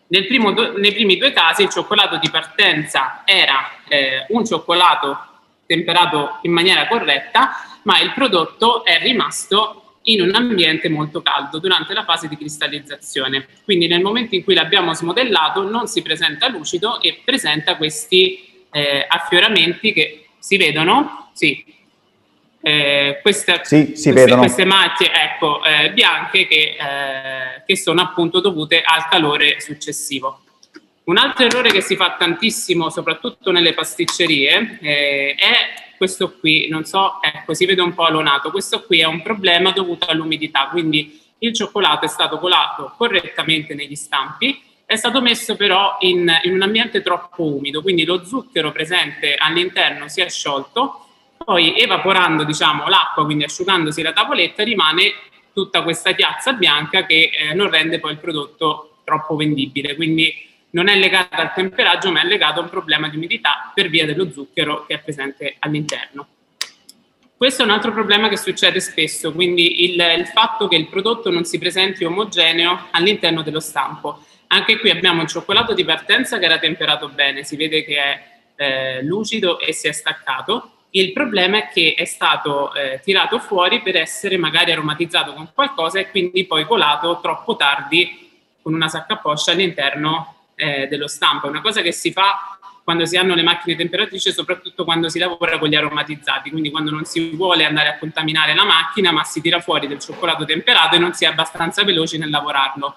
[0.07, 5.17] Nel primo, nei primi due casi il cioccolato di partenza era eh, un cioccolato
[5.65, 11.93] temperato in maniera corretta, ma il prodotto è rimasto in un ambiente molto caldo durante
[11.93, 13.47] la fase di cristallizzazione.
[13.63, 19.05] Quindi nel momento in cui l'abbiamo smodellato non si presenta lucido e presenta questi eh,
[19.07, 21.63] affioramenti che si vedono, sì,
[22.63, 28.81] eh, queste, sì, queste, queste, macchie ecco, eh, bianche che, eh, che, sono appunto dovute
[28.81, 30.41] al calore successivo.
[31.05, 36.83] Un altro errore che si fa tantissimo, soprattutto nelle pasticcerie, eh, è questo qui, non
[36.83, 41.21] so, ecco, si vede un po' alonato, questo qui è un problema dovuto all'umidità, quindi
[41.37, 46.61] il cioccolato è stato colato correttamente negli stampi, è stato messo però in, in un
[46.63, 51.05] ambiente troppo umido, quindi lo zucchero presente all'interno si è sciolto.
[51.37, 55.13] Poi evaporando diciamo, l'acqua, quindi asciugandosi la tavoletta, rimane
[55.53, 59.95] tutta questa chiazza bianca che eh, non rende poi il prodotto troppo vendibile.
[59.95, 60.33] Quindi
[60.71, 64.05] non è legata al temperaggio, ma è legata a un problema di umidità per via
[64.05, 66.27] dello zucchero che è presente all'interno.
[67.35, 71.31] Questo è un altro problema che succede spesso, quindi il, il fatto che il prodotto
[71.31, 74.23] non si presenti omogeneo all'interno dello stampo.
[74.47, 78.23] Anche qui abbiamo il cioccolato di partenza che era temperato bene, si vede che è
[78.55, 83.81] eh, lucido e si è staccato, il problema è che è stato eh, tirato fuori
[83.81, 88.29] per essere magari aromatizzato con qualcosa e quindi poi colato troppo tardi
[88.61, 91.47] con una sacca poscia all'interno eh, dello stampo.
[91.47, 95.17] È una cosa che si fa quando si hanno le macchine temperatrici, soprattutto quando si
[95.17, 99.23] lavora con gli aromatizzati, quindi quando non si vuole andare a contaminare la macchina, ma
[99.23, 102.95] si tira fuori del cioccolato temperato e non si è abbastanza veloci nel lavorarlo.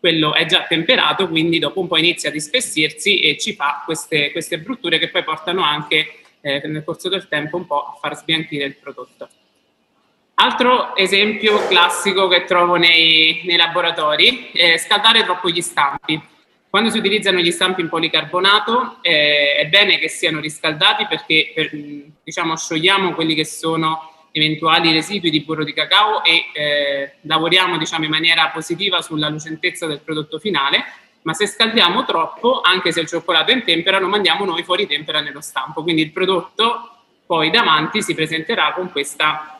[0.00, 4.30] Quello è già temperato, quindi dopo un po' inizia a dispessirsi e ci fa queste,
[4.32, 8.16] queste brutture che poi portano anche eh, nel corso del tempo un po' a far
[8.16, 9.28] sbianchire il prodotto.
[10.34, 16.36] Altro esempio classico che trovo nei, nei laboratori è scaldare troppo gli stampi.
[16.70, 21.70] Quando si utilizzano gli stampi in policarbonato eh, è bene che siano riscaldati perché per,
[22.22, 28.04] diciamo, sciogliamo quelli che sono eventuali residui di burro di cacao e eh, lavoriamo diciamo,
[28.04, 30.84] in maniera positiva sulla lucentezza del prodotto finale,
[31.22, 34.86] ma se scaldiamo troppo, anche se il cioccolato è in tempera, lo mandiamo noi fuori
[34.86, 35.82] tempera nello stampo.
[35.82, 36.90] Quindi il prodotto
[37.26, 39.58] poi davanti si presenterà con questa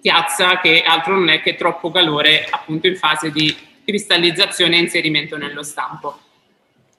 [0.00, 5.36] piazza che altro non è che troppo calore appunto in fase di cristallizzazione e inserimento
[5.36, 6.20] nello stampo.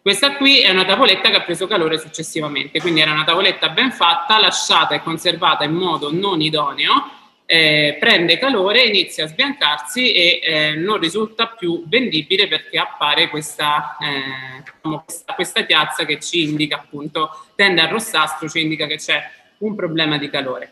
[0.08, 3.92] Questa qui è una tavoletta che ha preso calore successivamente, quindi era una tavoletta ben
[3.92, 7.12] fatta, lasciata e conservata in modo non idoneo,
[7.46, 13.98] eh, prende calore, inizia a sbiancarsi e eh, non risulta più vendibile perché appare questa,
[14.00, 15.04] eh, diciamo
[15.36, 19.22] questa, piazza che ci indica appunto, tende a rossastro, ci indica che c'è
[19.58, 20.72] un problema di calore.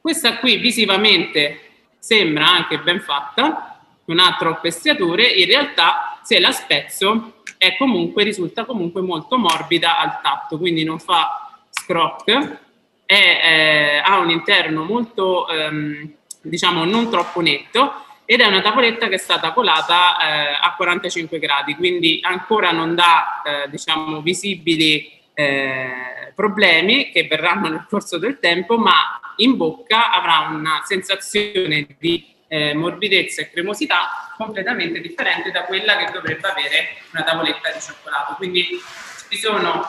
[0.00, 1.62] Questa qui visivamente
[1.98, 3.77] sembra anche ben fatta,
[4.08, 9.98] non ha troppe stiature, in realtà se la spezzo è comunque, risulta comunque molto morbida
[9.98, 12.24] al tatto, quindi non fa scroc,
[13.04, 19.08] è, eh, ha un interno molto, ehm, diciamo, non troppo netto ed è una tavoletta
[19.08, 25.10] che è stata colata eh, a 45 gradi, quindi ancora non dà, eh, diciamo, visibili
[25.34, 32.36] eh, problemi che verranno nel corso del tempo, ma in bocca avrà una sensazione di
[32.48, 38.34] eh, morbidezza e cremosità completamente differente da quella che dovrebbe avere una tavoletta di cioccolato.
[38.34, 38.66] Quindi
[39.30, 39.86] ci sono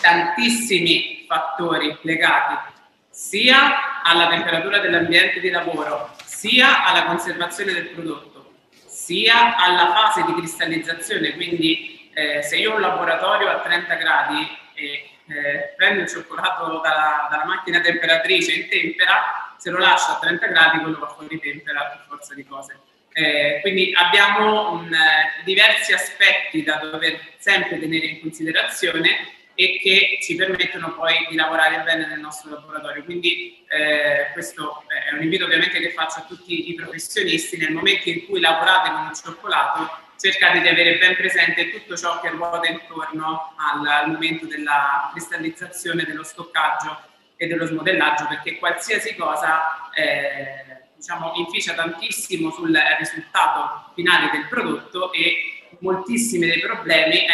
[0.00, 2.72] tantissimi fattori legati
[3.08, 8.52] sia alla temperatura dell'ambiente di lavoro, sia alla conservazione del prodotto,
[8.86, 11.34] sia alla fase di cristallizzazione.
[11.34, 16.80] Quindi eh, se io ho un laboratorio a 30 gradi e eh, prendo il cioccolato
[16.80, 21.38] dalla, dalla macchina temperatrice in tempera, se lo lascio a 30 gradi quello va fuori
[21.40, 22.78] tempera per forza di cose.
[23.12, 30.18] Eh, quindi abbiamo un, eh, diversi aspetti da dover sempre tenere in considerazione e che
[30.20, 33.04] ci permettono poi di lavorare bene nel nostro laboratorio.
[33.04, 38.08] Quindi eh, questo è un invito ovviamente che faccio a tutti i professionisti nel momento
[38.08, 42.66] in cui lavorate con il cioccolato cercate di avere ben presente tutto ciò che ruota
[42.66, 46.98] intorno al, momento della cristallizzazione, dello stoccaggio
[47.36, 55.12] e dello smodellaggio perché qualsiasi cosa eh, diciamo, inficia tantissimo sul risultato finale del prodotto
[55.12, 57.26] e moltissimi dei problemi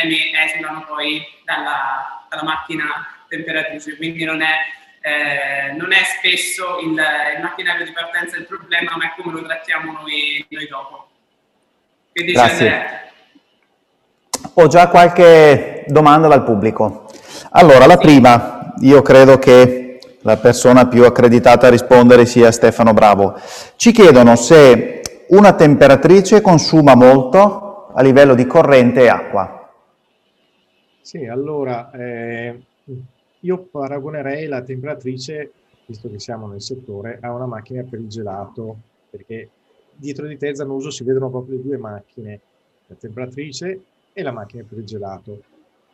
[0.45, 4.57] esulano poi dalla, dalla, macchina temperatrice, quindi non è,
[5.01, 9.45] eh, non è spesso il, il, macchinario di partenza il problema, ma è come lo
[9.45, 11.10] trattiamo noi, noi dopo.
[12.13, 12.73] Che dice Grazie.
[14.55, 17.07] Ho già qualche domanda dal pubblico.
[17.51, 18.07] Allora, la sì.
[18.07, 23.39] prima, io credo che la persona più accreditata a rispondere sia Stefano Bravo.
[23.77, 29.71] Ci chiedono se una temperatrice consuma molto a livello di corrente e acqua.
[31.01, 32.61] Sì, allora eh,
[33.41, 35.53] io paragonerei la temperatrice,
[35.87, 38.77] visto che siamo nel settore, a una macchina per il gelato,
[39.11, 39.49] perché
[40.01, 42.41] dietro di te Zanuso si vedono proprio le due macchine,
[42.87, 43.81] la temperatrice
[44.13, 45.43] e la macchina per il gelato.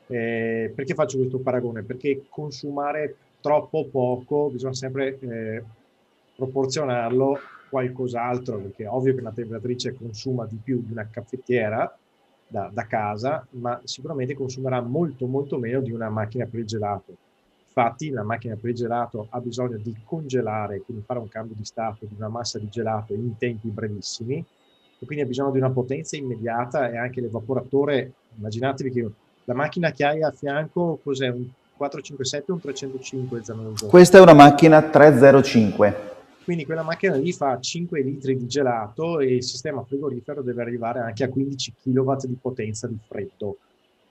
[0.06, 1.82] Eh, perché faccio questo paragone?
[1.82, 5.62] Perché consumare troppo poco, bisogna sempre eh,
[6.36, 7.38] proporzionarlo
[7.68, 11.98] qualcos'altro, perché è ovvio che una temperatrice consuma di più di una caffettiera
[12.46, 17.16] da, da, casa, ma sicuramente consumerà molto molto meno di una macchina per il gelato.
[17.78, 21.64] Infatti la macchina per il gelato ha bisogno di congelare, quindi fare un cambio di
[21.66, 24.42] stato di una massa di gelato in tempi brevissimi,
[24.98, 29.10] e quindi ha bisogno di una potenza immediata e anche l'evaporatore, immaginatevi che
[29.44, 31.46] la macchina che hai a fianco cos'è un
[31.76, 33.86] 457 o un 305 Zanoso?
[33.88, 36.14] Questa è una macchina 305.
[36.44, 41.00] Quindi quella macchina lì fa 5 litri di gelato e il sistema frigorifero deve arrivare
[41.00, 43.58] anche a 15 kW di potenza di freddo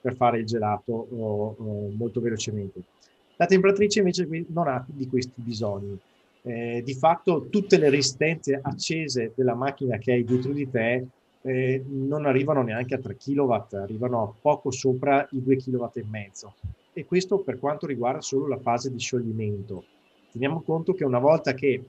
[0.00, 2.94] per fare il gelato oh, oh, molto velocemente.
[3.36, 5.98] La temperatrice invece non ha di questi bisogni.
[6.42, 11.06] Eh, di fatto tutte le resistenze accese della macchina che hai dietro di te
[11.42, 16.54] eh, non arrivano neanche a 3 kW, arrivano poco sopra i 2 kW e mezzo
[16.98, 19.84] e questo per quanto riguarda solo la fase di scioglimento.
[20.32, 21.84] Teniamo conto che una volta che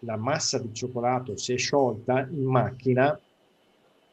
[0.00, 3.18] la massa di cioccolato si è sciolta in macchina,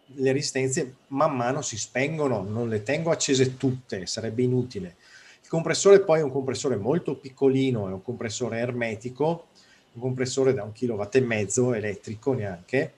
[0.06, 4.96] le resistenze man mano si spengono, non le tengo accese tutte, sarebbe inutile.
[5.44, 9.48] Il compressore poi è un compressore molto piccolino, è un compressore ermetico,
[9.94, 12.94] un compressore da un kilowatt e mezzo elettrico neanche,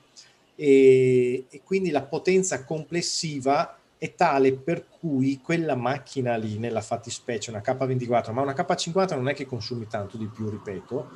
[0.55, 7.49] e, e quindi la potenza complessiva è tale per cui quella macchina lì, nella fattispecie,
[7.49, 11.09] una K24, ma una K50 non è che consumi tanto di più, ripeto,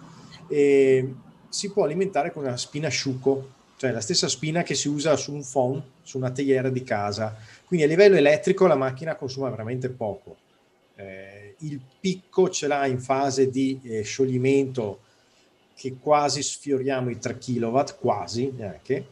[0.48, 1.14] eh,
[1.48, 5.34] si può alimentare con una spina asciuco, cioè la stessa spina che si usa su
[5.34, 7.36] un phone, su una teiera di casa.
[7.66, 10.36] Quindi a livello elettrico la macchina consuma veramente poco.
[11.00, 15.00] Eh, il picco ce l'ha in fase di eh, scioglimento
[15.74, 19.06] che quasi sfioriamo i 3 kW, quasi neanche,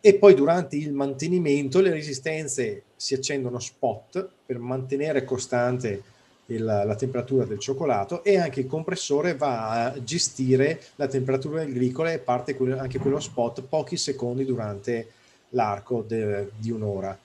[0.00, 6.02] e poi durante il mantenimento le resistenze si accendono spot per mantenere costante
[6.46, 12.12] il, la temperatura del cioccolato e anche il compressore va a gestire la temperatura agricola
[12.12, 15.08] e parte anche quello spot pochi secondi durante
[15.50, 17.18] l'arco de, di un'ora.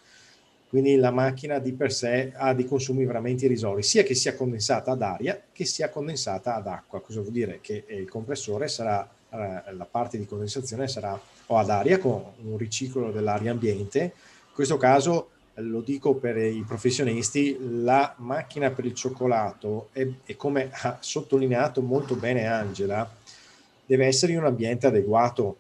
[0.74, 4.90] Quindi la macchina di per sé ha dei consumi veramente irrisori, sia che sia condensata
[4.90, 7.00] ad aria che sia condensata ad acqua.
[7.00, 7.60] Cosa vuol dire?
[7.62, 12.58] Che il compressore sarà, eh, la parte di condensazione sarà o ad aria con un
[12.58, 14.00] riciclo dell'aria ambiente.
[14.02, 20.72] In questo caso lo dico per i professionisti, la macchina per il cioccolato e come
[20.72, 23.08] ha sottolineato molto bene Angela,
[23.86, 25.58] deve essere in un ambiente adeguato.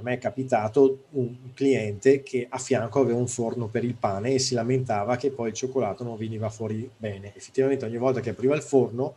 [0.00, 4.32] A me è capitato un cliente che a fianco aveva un forno per il pane
[4.32, 7.34] e si lamentava che poi il cioccolato non veniva fuori bene.
[7.36, 9.16] Effettivamente ogni volta che apriva il forno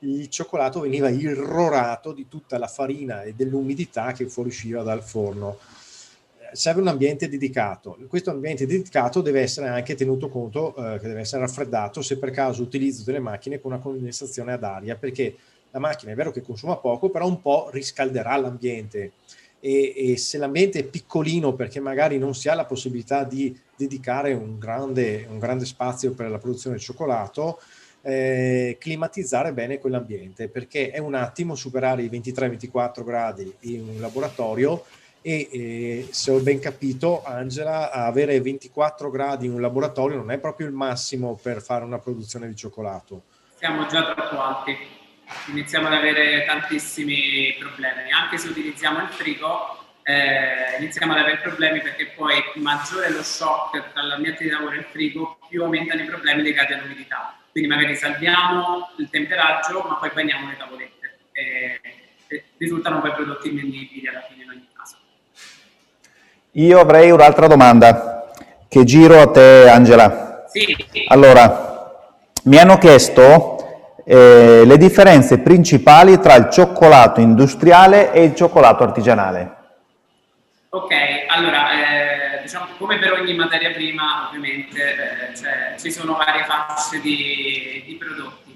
[0.00, 5.58] il cioccolato veniva irrorato di tutta la farina e dell'umidità che fuoriusciva dal forno
[6.52, 7.98] serve un ambiente dedicato.
[8.08, 12.30] Questo ambiente dedicato deve essere anche tenuto conto eh, che deve essere raffreddato se per
[12.30, 15.36] caso utilizzo delle macchine con una condensazione ad aria, perché
[15.72, 19.12] la macchina è vero che consuma poco, però un po' riscalderà l'ambiente.
[19.60, 24.32] E, e se l'ambiente è piccolino perché magari non si ha la possibilità di dedicare
[24.32, 27.60] un grande, un grande spazio per la produzione del cioccolato,
[28.02, 34.84] eh, climatizzare bene quell'ambiente perché è un attimo superare i 23-24 gradi in un laboratorio
[35.20, 40.38] e eh, se ho ben capito Angela avere 24 gradi in un laboratorio non è
[40.38, 43.22] proprio il massimo per fare una produzione di cioccolato.
[43.56, 44.76] Siamo già troppo alti
[45.46, 51.80] iniziamo ad avere tantissimi problemi anche se utilizziamo il frigo eh, iniziamo ad avere problemi
[51.80, 56.06] perché poi maggiore lo shock tra l'ambiente di lavoro e il frigo più aumentano i
[56.06, 61.80] problemi legati all'umidità quindi magari salviamo il temperaggio ma poi bagniamo le tavolette e,
[62.28, 64.96] e risultano poi prodotti invendibili alla fine in ogni caso
[66.52, 68.16] io avrei un'altra domanda
[68.68, 70.44] che giro a te Angela.
[70.48, 70.76] Sì.
[71.08, 72.10] Allora,
[72.44, 73.55] mi hanno chiesto
[74.08, 79.54] eh, le differenze principali tra il cioccolato industriale e il cioccolato artigianale.
[80.68, 80.92] Ok,
[81.26, 87.00] allora, eh, diciamo, come per ogni materia prima, ovviamente eh, cioè, ci sono varie fasce
[87.00, 88.46] di, di prodotti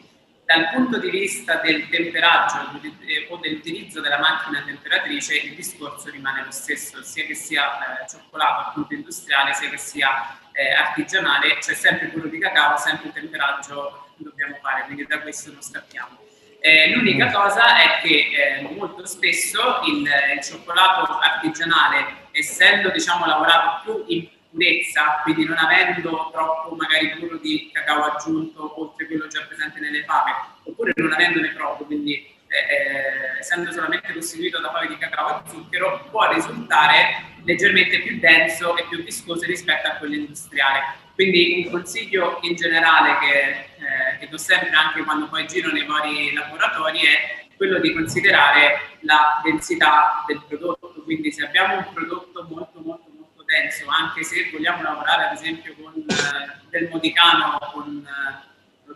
[0.44, 6.44] dal punto di vista del temperaggio eh, o dell'utilizzo della macchina temperatrice il discorso rimane
[6.44, 11.74] lo stesso, sia che sia eh, cioccolato appunto industriale, sia che sia eh, artigianale, c'è
[11.74, 16.18] sempre quello di cacao, sempre il temperaggio dobbiamo fare, quindi da questo non scappiamo.
[16.60, 17.32] Eh, l'unica mm.
[17.32, 24.28] cosa è che eh, molto spesso il, il, cioccolato artigianale, essendo diciamo, lavorato più in
[24.50, 30.04] purezza, quindi non avendo troppo magari burro di cacao aggiunto oltre quello già presente nelle
[30.04, 30.32] fave,
[30.64, 36.08] oppure non avendone troppo, quindi eh, essendo solamente costituito da fave di cacao e zucchero,
[36.10, 40.98] può risultare leggermente più denso e più viscoso rispetto a quello industriale.
[41.14, 45.86] Quindi un consiglio in generale che, eh, che do sempre anche quando poi giro nei
[45.86, 51.02] vari laboratori è quello di considerare la densità del prodotto.
[51.04, 53.10] Quindi se abbiamo un prodotto molto molto
[53.50, 58.49] penso, anche se vogliamo lavorare ad esempio con eh, del modicano, con eh,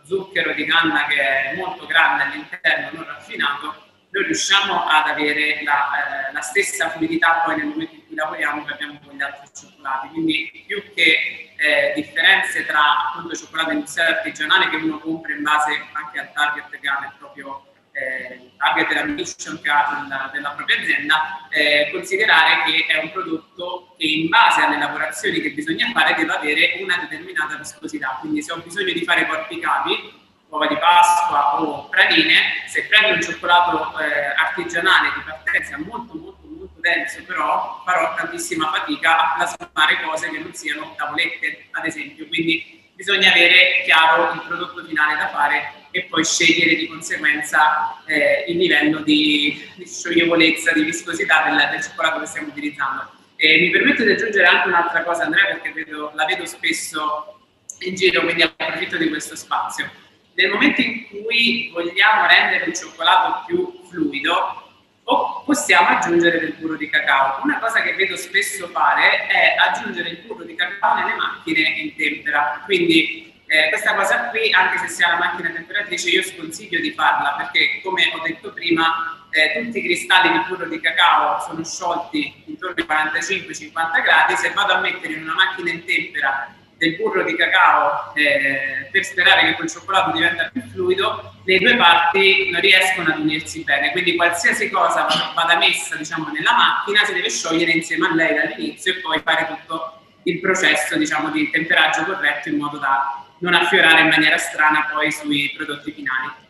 [0.05, 6.29] zucchero di canna che è molto grande all'interno, non raffinato, noi riusciamo ad avere la,
[6.29, 9.49] eh, la, stessa fluidità poi nel momento in cui lavoriamo che abbiamo con gli altri
[9.53, 10.07] cioccolati.
[10.07, 15.85] Quindi più che eh, differenze tra appunto cioccolato industriale artigianale che uno compra in base
[15.91, 17.65] anche al target che ha nel proprio
[17.95, 23.11] eh, target della mission che ha della, della propria azienda, eh, considerare che è un
[23.11, 28.17] prodotto che in base alle lavorazioni che bisogna fare deve avere una determinata viscosità.
[28.19, 30.13] Quindi se ho bisogno di fare corpi capi,
[30.49, 36.47] uova di Pasqua o praline, se prendo un cioccolato eh, artigianale di partenza molto molto
[36.47, 42.27] molto denso, però farò tantissima fatica a plasmare cose che non siano tavolette, ad esempio.
[42.27, 48.43] Quindi bisogna avere chiaro il prodotto finale da fare e poi scegliere di conseguenza eh,
[48.49, 53.09] il livello di, di, scioglievolezza, di viscosità del, del cioccolato che stiamo utilizzando.
[53.37, 57.39] E mi permetto di aggiungere anche un'altra cosa, Andrea, perché vedo, la vedo spesso
[57.79, 59.89] in giro, quindi approfitto di questo spazio.
[60.33, 64.63] Nel momento in cui vogliamo rendere un cioccolato più fluido,
[65.05, 67.41] o possiamo aggiungere del burro di cacao.
[67.41, 71.95] Una cosa che vedo spesso fare è aggiungere il burro di cacao nelle macchine in
[71.95, 76.79] tempera, quindi eh, questa cosa qui, anche se si ha la macchina temperatrice, io sconsiglio
[76.79, 81.39] di farla perché, come ho detto prima, eh, tutti i cristalli di burro di cacao
[81.41, 84.35] sono sciolti intorno ai 45-50 gradi.
[84.35, 89.03] Se vado a mettere in una macchina in tempera del burro di cacao eh, per
[89.03, 93.91] sperare che quel cioccolato diventa più fluido, le due parti non riescono ad unirsi bene.
[93.91, 98.93] Quindi qualsiasi cosa vada messa diciamo, nella macchina si deve sciogliere insieme a lei dall'inizio
[98.93, 104.01] e poi fare tutto il processo diciamo, di temperaggio corretto in modo da non affiorare
[104.01, 106.43] in maniera strana poi sui prodotti finali.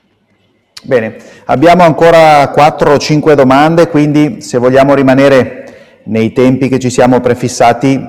[0.84, 1.16] Bene,
[1.46, 5.64] abbiamo ancora 4 o 5 domande, quindi se vogliamo rimanere
[6.04, 8.00] nei tempi che ci siamo prefissati,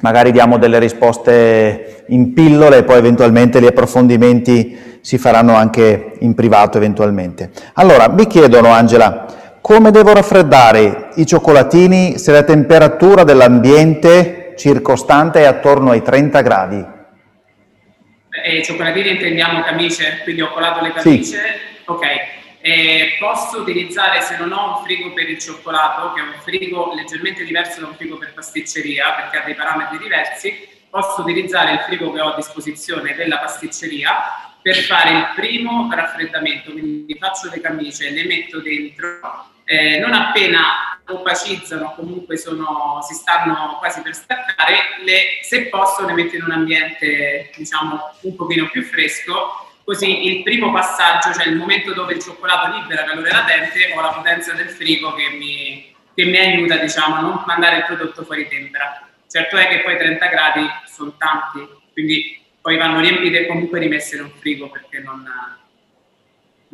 [0.00, 6.34] magari diamo delle risposte in pillole e poi eventualmente gli approfondimenti si faranno anche in
[6.34, 7.50] privato eventualmente.
[7.74, 9.26] Allora, mi chiedono Angela,
[9.60, 16.94] come devo raffreddare i cioccolatini se la temperatura dell'ambiente circostante è attorno ai 30 gradi?
[18.46, 21.24] Eh, cioccolatini intendiamo camicie, quindi ho colato le camicie.
[21.24, 21.82] Sì.
[21.86, 22.04] Ok.
[22.60, 26.94] Eh, posso utilizzare, se non ho un frigo per il cioccolato, che è un frigo
[26.94, 31.80] leggermente diverso da un frigo per pasticceria, perché ha dei parametri diversi, posso utilizzare il
[31.80, 37.60] frigo che ho a disposizione della pasticceria per fare il primo raffreddamento, quindi faccio le
[37.60, 44.76] camicie, le metto dentro, eh, non appena opacizzano, comunque sono, si stanno quasi per staccare,
[45.04, 50.42] le, se posso le metto in un ambiente diciamo un pochino più fresco, così il
[50.42, 54.68] primo passaggio, cioè il momento dove il cioccolato libera calore latente, ho la potenza del
[54.68, 59.06] frigo che mi, che mi aiuta diciamo, a non mandare il prodotto fuori tempera.
[59.28, 64.16] Certo è che poi 30 gradi sono tanti, quindi poi vanno riempite e comunque rimesse
[64.16, 65.24] in un frigo perché non,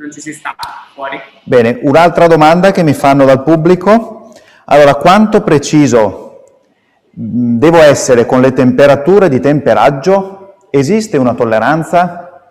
[0.02, 0.54] non ci si sta
[0.92, 1.20] fuori.
[1.44, 4.32] Bene, un'altra domanda che mi fanno dal pubblico.
[4.66, 6.44] Allora, quanto preciso
[7.18, 10.56] mm, devo essere con le temperature di temperaggio?
[10.70, 12.50] Esiste una tolleranza?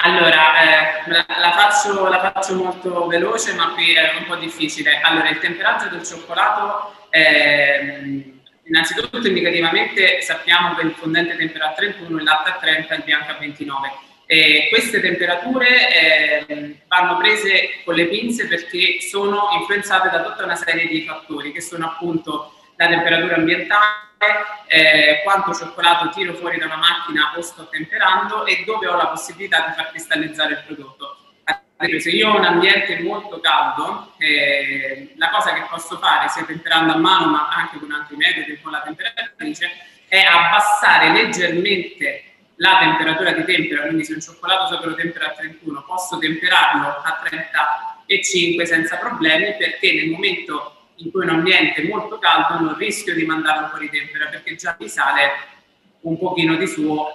[0.00, 5.00] Allora, eh, la, la, faccio, la, faccio, molto veloce, ma qui è un po' difficile.
[5.02, 8.36] Allora, il temperaggio del cioccolato eh,
[8.68, 13.02] Innanzitutto indicativamente sappiamo che il fondente tempera a 31, il latte a 30 e il
[13.02, 13.92] bianco a 29.
[14.30, 20.54] Eh, queste temperature eh, vanno prese con le pinze perché sono influenzate da tutta una
[20.54, 23.86] serie di fattori che sono appunto la temperatura ambientale,
[24.66, 29.06] eh, quanto cioccolato tiro fuori da una macchina o sto temperando e dove ho la
[29.06, 31.16] possibilità di far cristallizzare il prodotto.
[31.98, 36.92] Se io ho un ambiente molto caldo, eh, la cosa che posso fare, sia temperando
[36.92, 39.70] a mano ma anche con altri metodi, con la temperatrice,
[40.06, 42.27] è abbassare leggermente
[42.58, 46.88] la temperatura di tempera, quindi se un cioccolato sopra lo tempera a 31, posso temperarlo
[46.88, 52.76] a 35 senza problemi perché nel momento in cui un ambiente è molto caldo non
[52.76, 55.30] rischio di mandarlo fuori tempera perché già mi sale
[56.00, 57.08] un pochino di suo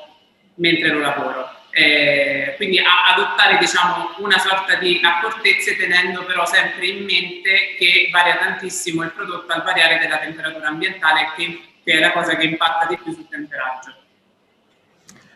[0.56, 1.62] mentre lo lavoro.
[1.72, 8.38] Eh, quindi adottare diciamo, una sorta di accortezze tenendo però sempre in mente che varia
[8.38, 12.86] tantissimo il prodotto al variare della temperatura ambientale che, che è la cosa che impatta
[12.86, 14.03] di più sul temperaggio.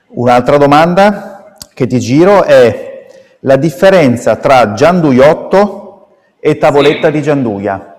[0.09, 3.07] Un'altra domanda che ti giro è
[3.41, 6.07] la differenza tra gianduiotto
[6.39, 7.13] e tavoletta sì.
[7.13, 7.91] di gianduia.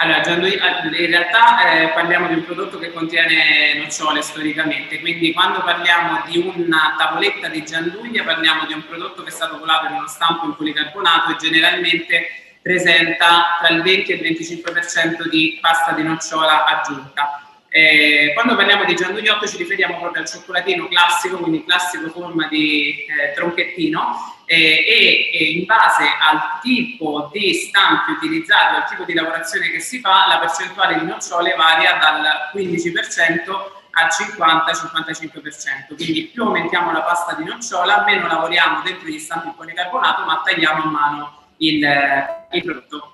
[0.00, 6.22] Allora, in realtà eh, parliamo di un prodotto che contiene nocciole storicamente, quindi quando parliamo
[6.26, 10.06] di una tavoletta di gianduglia parliamo di un prodotto che è stato colato in uno
[10.06, 12.28] stampo in policarbonato e generalmente
[12.62, 17.47] presenta tra il 20 e il 25% di pasta di nocciola aggiunta.
[17.70, 23.04] Eh, quando parliamo di giandugliotto ci riferiamo proprio al cioccolatino classico, quindi classico forma di
[23.04, 29.12] eh, tronchettino eh, e, e, in base al tipo di stampi utilizzato, al tipo di
[29.12, 35.94] lavorazione che si fa, la percentuale di nocciole varia dal 15% al 50-55%.
[35.94, 40.40] Quindi più aumentiamo la pasta di nocciola, meno lavoriamo dentro gli stampi in policarbonato, ma
[40.42, 41.86] tagliamo a mano il,
[42.52, 43.12] il prodotto.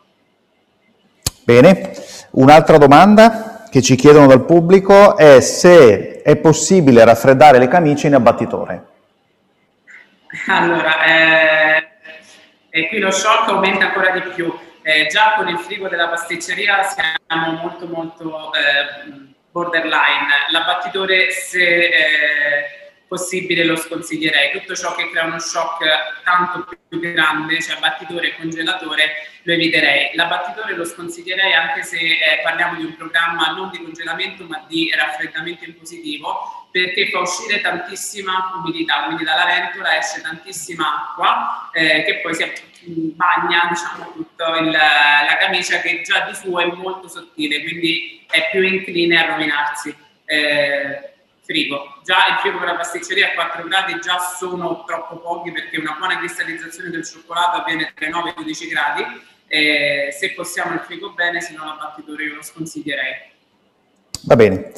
[1.42, 1.92] Bene,
[2.32, 3.53] un'altra domanda?
[3.74, 8.86] Che ci chiedono dal pubblico è se è possibile raffreddare le camicie in abbattitore.
[10.46, 11.88] Allora, eh,
[12.70, 14.56] e qui lo shock aumenta ancora di più.
[14.80, 20.28] Eh, già con il frigo della pasticceria siamo molto molto eh, borderline.
[20.52, 22.64] L'abbattitore se, eh,
[23.08, 24.52] possibile lo sconsiglierei.
[24.52, 25.84] Tutto ciò che crea uno shock
[26.24, 30.14] tanto più grande, cioè battitore e congelatore, lo eviterei.
[30.14, 34.92] L'abbattitore lo sconsiglierei anche se eh, parliamo di un programma non di congelamento ma di
[34.94, 42.02] raffreddamento in positivo, perché fa uscire tantissima umidità, quindi dalla ventola esce tantissima acqua eh,
[42.04, 42.44] che poi si
[43.14, 48.62] bagna diciamo, tutta la camicia che già di suo è molto sottile, quindi è più
[48.62, 49.96] incline a rovinarsi.
[50.26, 51.13] Eh,
[51.44, 52.00] frigo.
[52.02, 55.94] Già il frigo per la pasticceria a 4 gradi già sono troppo pochi perché una
[55.98, 59.04] buona cristallizzazione del cioccolato avviene tra i 9 e i 12 gradi.
[59.46, 63.14] Eh, se possiamo il frigo bene, se no l'abbattitore io lo sconsiglierei.
[64.22, 64.72] Va bene.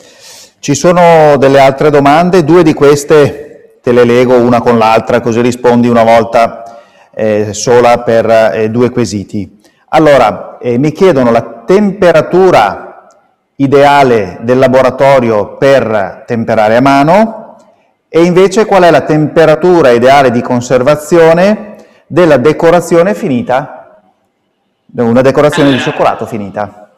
[0.59, 3.47] Ci sono delle altre domande, due di queste
[3.87, 6.81] te le leggo una con l'altra così rispondi una volta
[7.14, 9.61] eh, sola per eh, due quesiti.
[9.91, 12.86] Allora, eh, mi chiedono la temperatura
[13.57, 17.57] ideale del laboratorio per temperare a mano?
[18.09, 21.77] E invece qual è la temperatura ideale di conservazione
[22.07, 24.03] della decorazione finita,
[24.95, 26.91] una decorazione allora, di cioccolato finita.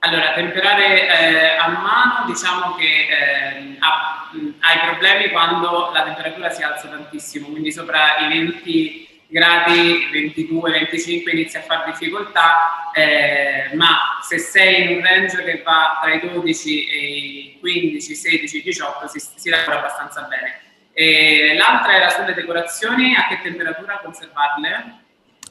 [0.00, 6.62] Allora, temperare eh, a mano diciamo che eh, ha, hai problemi quando la temperatura si
[6.62, 14.38] alza tantissimo, quindi sopra i 20 gradi 22-25 inizia a fare difficoltà, eh, ma se
[14.38, 19.20] sei in un range che va tra i 12 e i 15, 16, 18 si,
[19.34, 20.60] si lavora abbastanza bene.
[20.92, 24.98] E l'altra era sulle decorazioni, a che temperatura conservarle?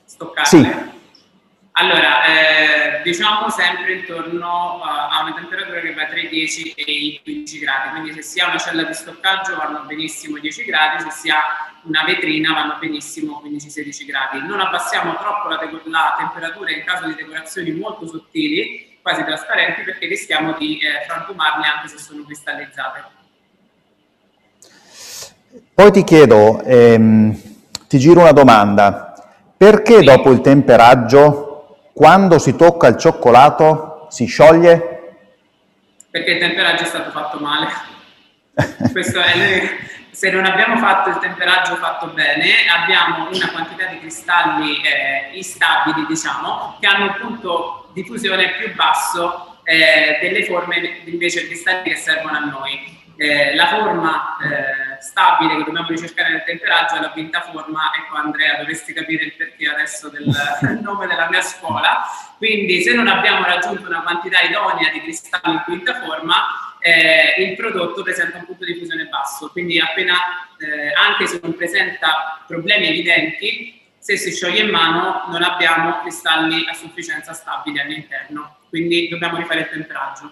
[0.06, 0.48] Stoccarle?
[0.48, 1.02] Sì.
[1.76, 6.84] Allora, eh, diciamo sempre intorno a, a una temperatura che va tra i 10 e
[6.92, 11.02] i 15 gradi, quindi se si ha una cella di stoccaggio vanno benissimo 10 gradi,
[11.02, 11.42] se si ha
[11.86, 14.46] una vetrina vanno benissimo 15-16 gradi.
[14.46, 20.06] Non abbassiamo troppo la, la, temperatura in caso di decorazioni molto sottili, quasi trasparenti, perché
[20.06, 23.04] rischiamo di eh, frantumarle anche se sono cristallizzate.
[25.74, 27.36] Poi ti chiedo, ehm,
[27.88, 29.12] ti giro una domanda,
[29.58, 30.06] perché sì.
[30.06, 31.53] dopo il temperaggio
[31.94, 35.18] quando si tocca il cioccolato si scioglie?
[36.10, 37.68] Perché il temperaggio è stato fatto male.
[38.54, 39.78] è,
[40.10, 46.06] se non abbiamo fatto il temperaggio fatto bene, abbiamo una quantità di cristalli eh, instabili,
[46.08, 51.96] diciamo, che hanno un punto di fusione più basso eh, delle forme invece cristalli che
[51.96, 53.02] servono a noi.
[53.16, 57.92] Eh, la forma eh, stabile che dobbiamo ricercare nel temperaggio è la quinta forma.
[57.96, 60.26] Ecco Andrea, dovresti capire il perché adesso del,
[60.82, 62.04] nome della mia scuola.
[62.38, 66.36] Quindi se non abbiamo raggiunto una quantità idonea di cristalli in quinta forma,
[66.80, 69.50] eh, il prodotto presenta un punto di fusione basso.
[69.52, 70.16] Quindi appena,
[70.58, 76.66] eh, anche se non presenta problemi evidenti, se si scioglie in mano non abbiamo cristalli
[76.68, 78.58] a sufficienza stabili all'interno.
[78.70, 80.32] Quindi dobbiamo rifare il temperaggio.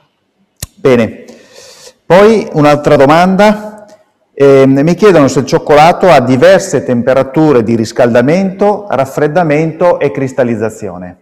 [0.76, 1.26] Bene.
[2.12, 3.86] Poi un'altra domanda,
[4.34, 11.22] eh, mi chiedono se il cioccolato ha diverse temperature di riscaldamento, raffreddamento e cristallizzazione.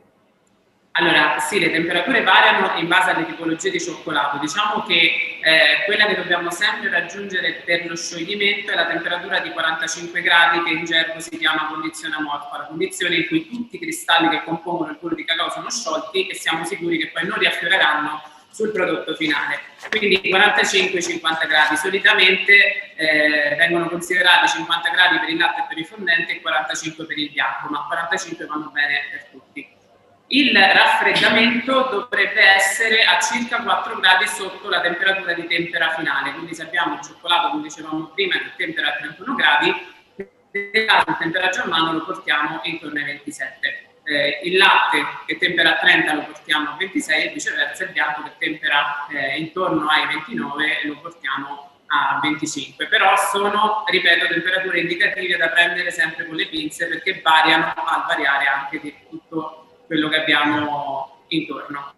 [0.94, 4.40] Allora, sì, le temperature variano in base alle tipologie di cioccolato.
[4.40, 9.52] Diciamo che eh, quella che dobbiamo sempre raggiungere per lo scioglimento è la temperatura di
[9.52, 13.80] 45 gradi che in gergo si chiama condizione amorfa, la condizione in cui tutti i
[13.80, 17.38] cristalli che compongono il burro di cacao sono sciolti e siamo sicuri che poi non
[17.38, 19.60] riaffioreranno sul prodotto finale.
[19.90, 25.86] Quindi 45-50 gradi solitamente eh, vengono considerati 50 gradi per il latte e per i
[25.86, 29.78] fondenti e 45 per il bianco, ma 45 vanno bene per tutti.
[30.32, 36.54] Il raffreddamento dovrebbe essere a circa 4 gradi sotto la temperatura di tempera finale, quindi
[36.54, 39.70] se abbiamo il cioccolato, come dicevamo prima, che tempera a 31 gradi,
[40.52, 45.80] il temperaggio a mano lo portiamo intorno ai 27 eh, il latte che tempera a
[45.80, 50.66] 30 lo portiamo a 26 e viceversa il bianco che tempera eh, intorno ai 29
[50.86, 52.88] lo portiamo a 25.
[52.88, 58.46] Però sono, ripeto, temperature indicative da prendere sempre con le pinze perché variano al variare
[58.46, 61.94] anche di tutto quello che abbiamo intorno.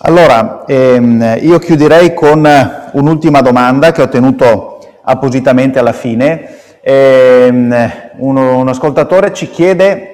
[0.00, 2.46] Allora, ehm, io chiuderei con
[2.92, 6.60] un'ultima domanda che ho tenuto appositamente alla fine.
[6.82, 10.13] Ehm, uno, un ascoltatore ci chiede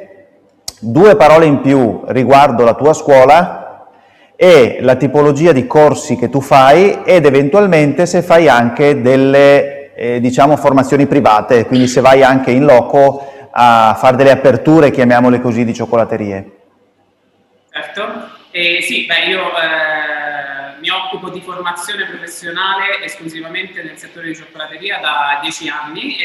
[0.83, 3.87] Due parole in più riguardo la tua scuola
[4.35, 10.21] e la tipologia di corsi che tu fai ed eventualmente se fai anche delle eh,
[10.21, 15.67] diciamo formazioni private, quindi se vai anche in loco a fare delle aperture, chiamiamole così,
[15.67, 16.51] di cioccolaterie.
[17.71, 24.35] Certo, eh, sì, beh, io eh, mi occupo di formazione professionale esclusivamente nel settore di
[24.35, 26.17] cioccolateria da dieci anni.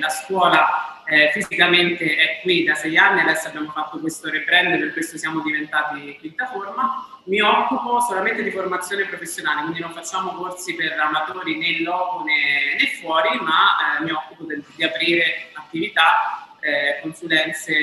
[0.00, 4.92] la scuola eh, fisicamente è qui da sei anni, adesso abbiamo fatto questo rebrand, per
[4.92, 10.74] questo siamo diventati quinta forma mi occupo solamente di formazione professionale, quindi non facciamo corsi
[10.74, 15.48] per amatori né in loco né, né fuori, ma eh, mi occupo de, di aprire
[15.54, 17.74] attività, eh, consulenze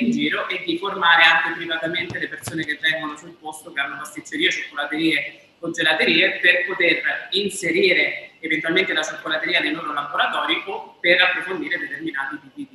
[0.00, 3.96] in giro e di formare anche privatamente le persone che vengono sul posto, che hanno
[3.96, 11.20] pasticcerie, cioccolaterie o gelaterie, per poter inserire eventualmente la cioccolateria nei loro laboratori o per
[11.22, 12.71] approfondire determinati tipi di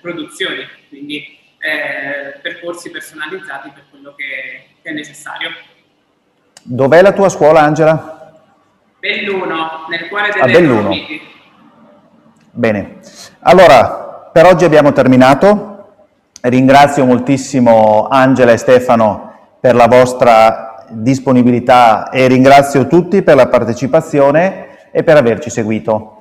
[0.00, 0.66] produzioni.
[0.88, 5.50] Quindi eh, percorsi personalizzati per quello che, che, è necessario.
[6.62, 8.34] Dov'è la tua scuola, Angela?
[8.98, 10.96] Belluno, nel cuore delle ah, Belluno.
[12.50, 12.98] Bene,
[13.40, 15.72] allora per oggi abbiamo terminato.
[16.40, 24.90] Ringrazio moltissimo Angela e Stefano per la vostra disponibilità e ringrazio tutti per la partecipazione
[24.92, 26.15] e per averci seguito.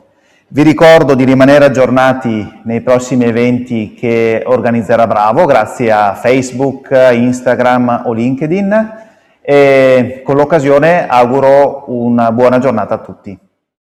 [0.47, 8.03] Vi ricordo di rimanere aggiornati nei prossimi eventi che organizzerà Bravo grazie a Facebook, Instagram
[8.05, 8.93] o LinkedIn
[9.41, 13.44] e con l'occasione auguro una buona giornata a tutti.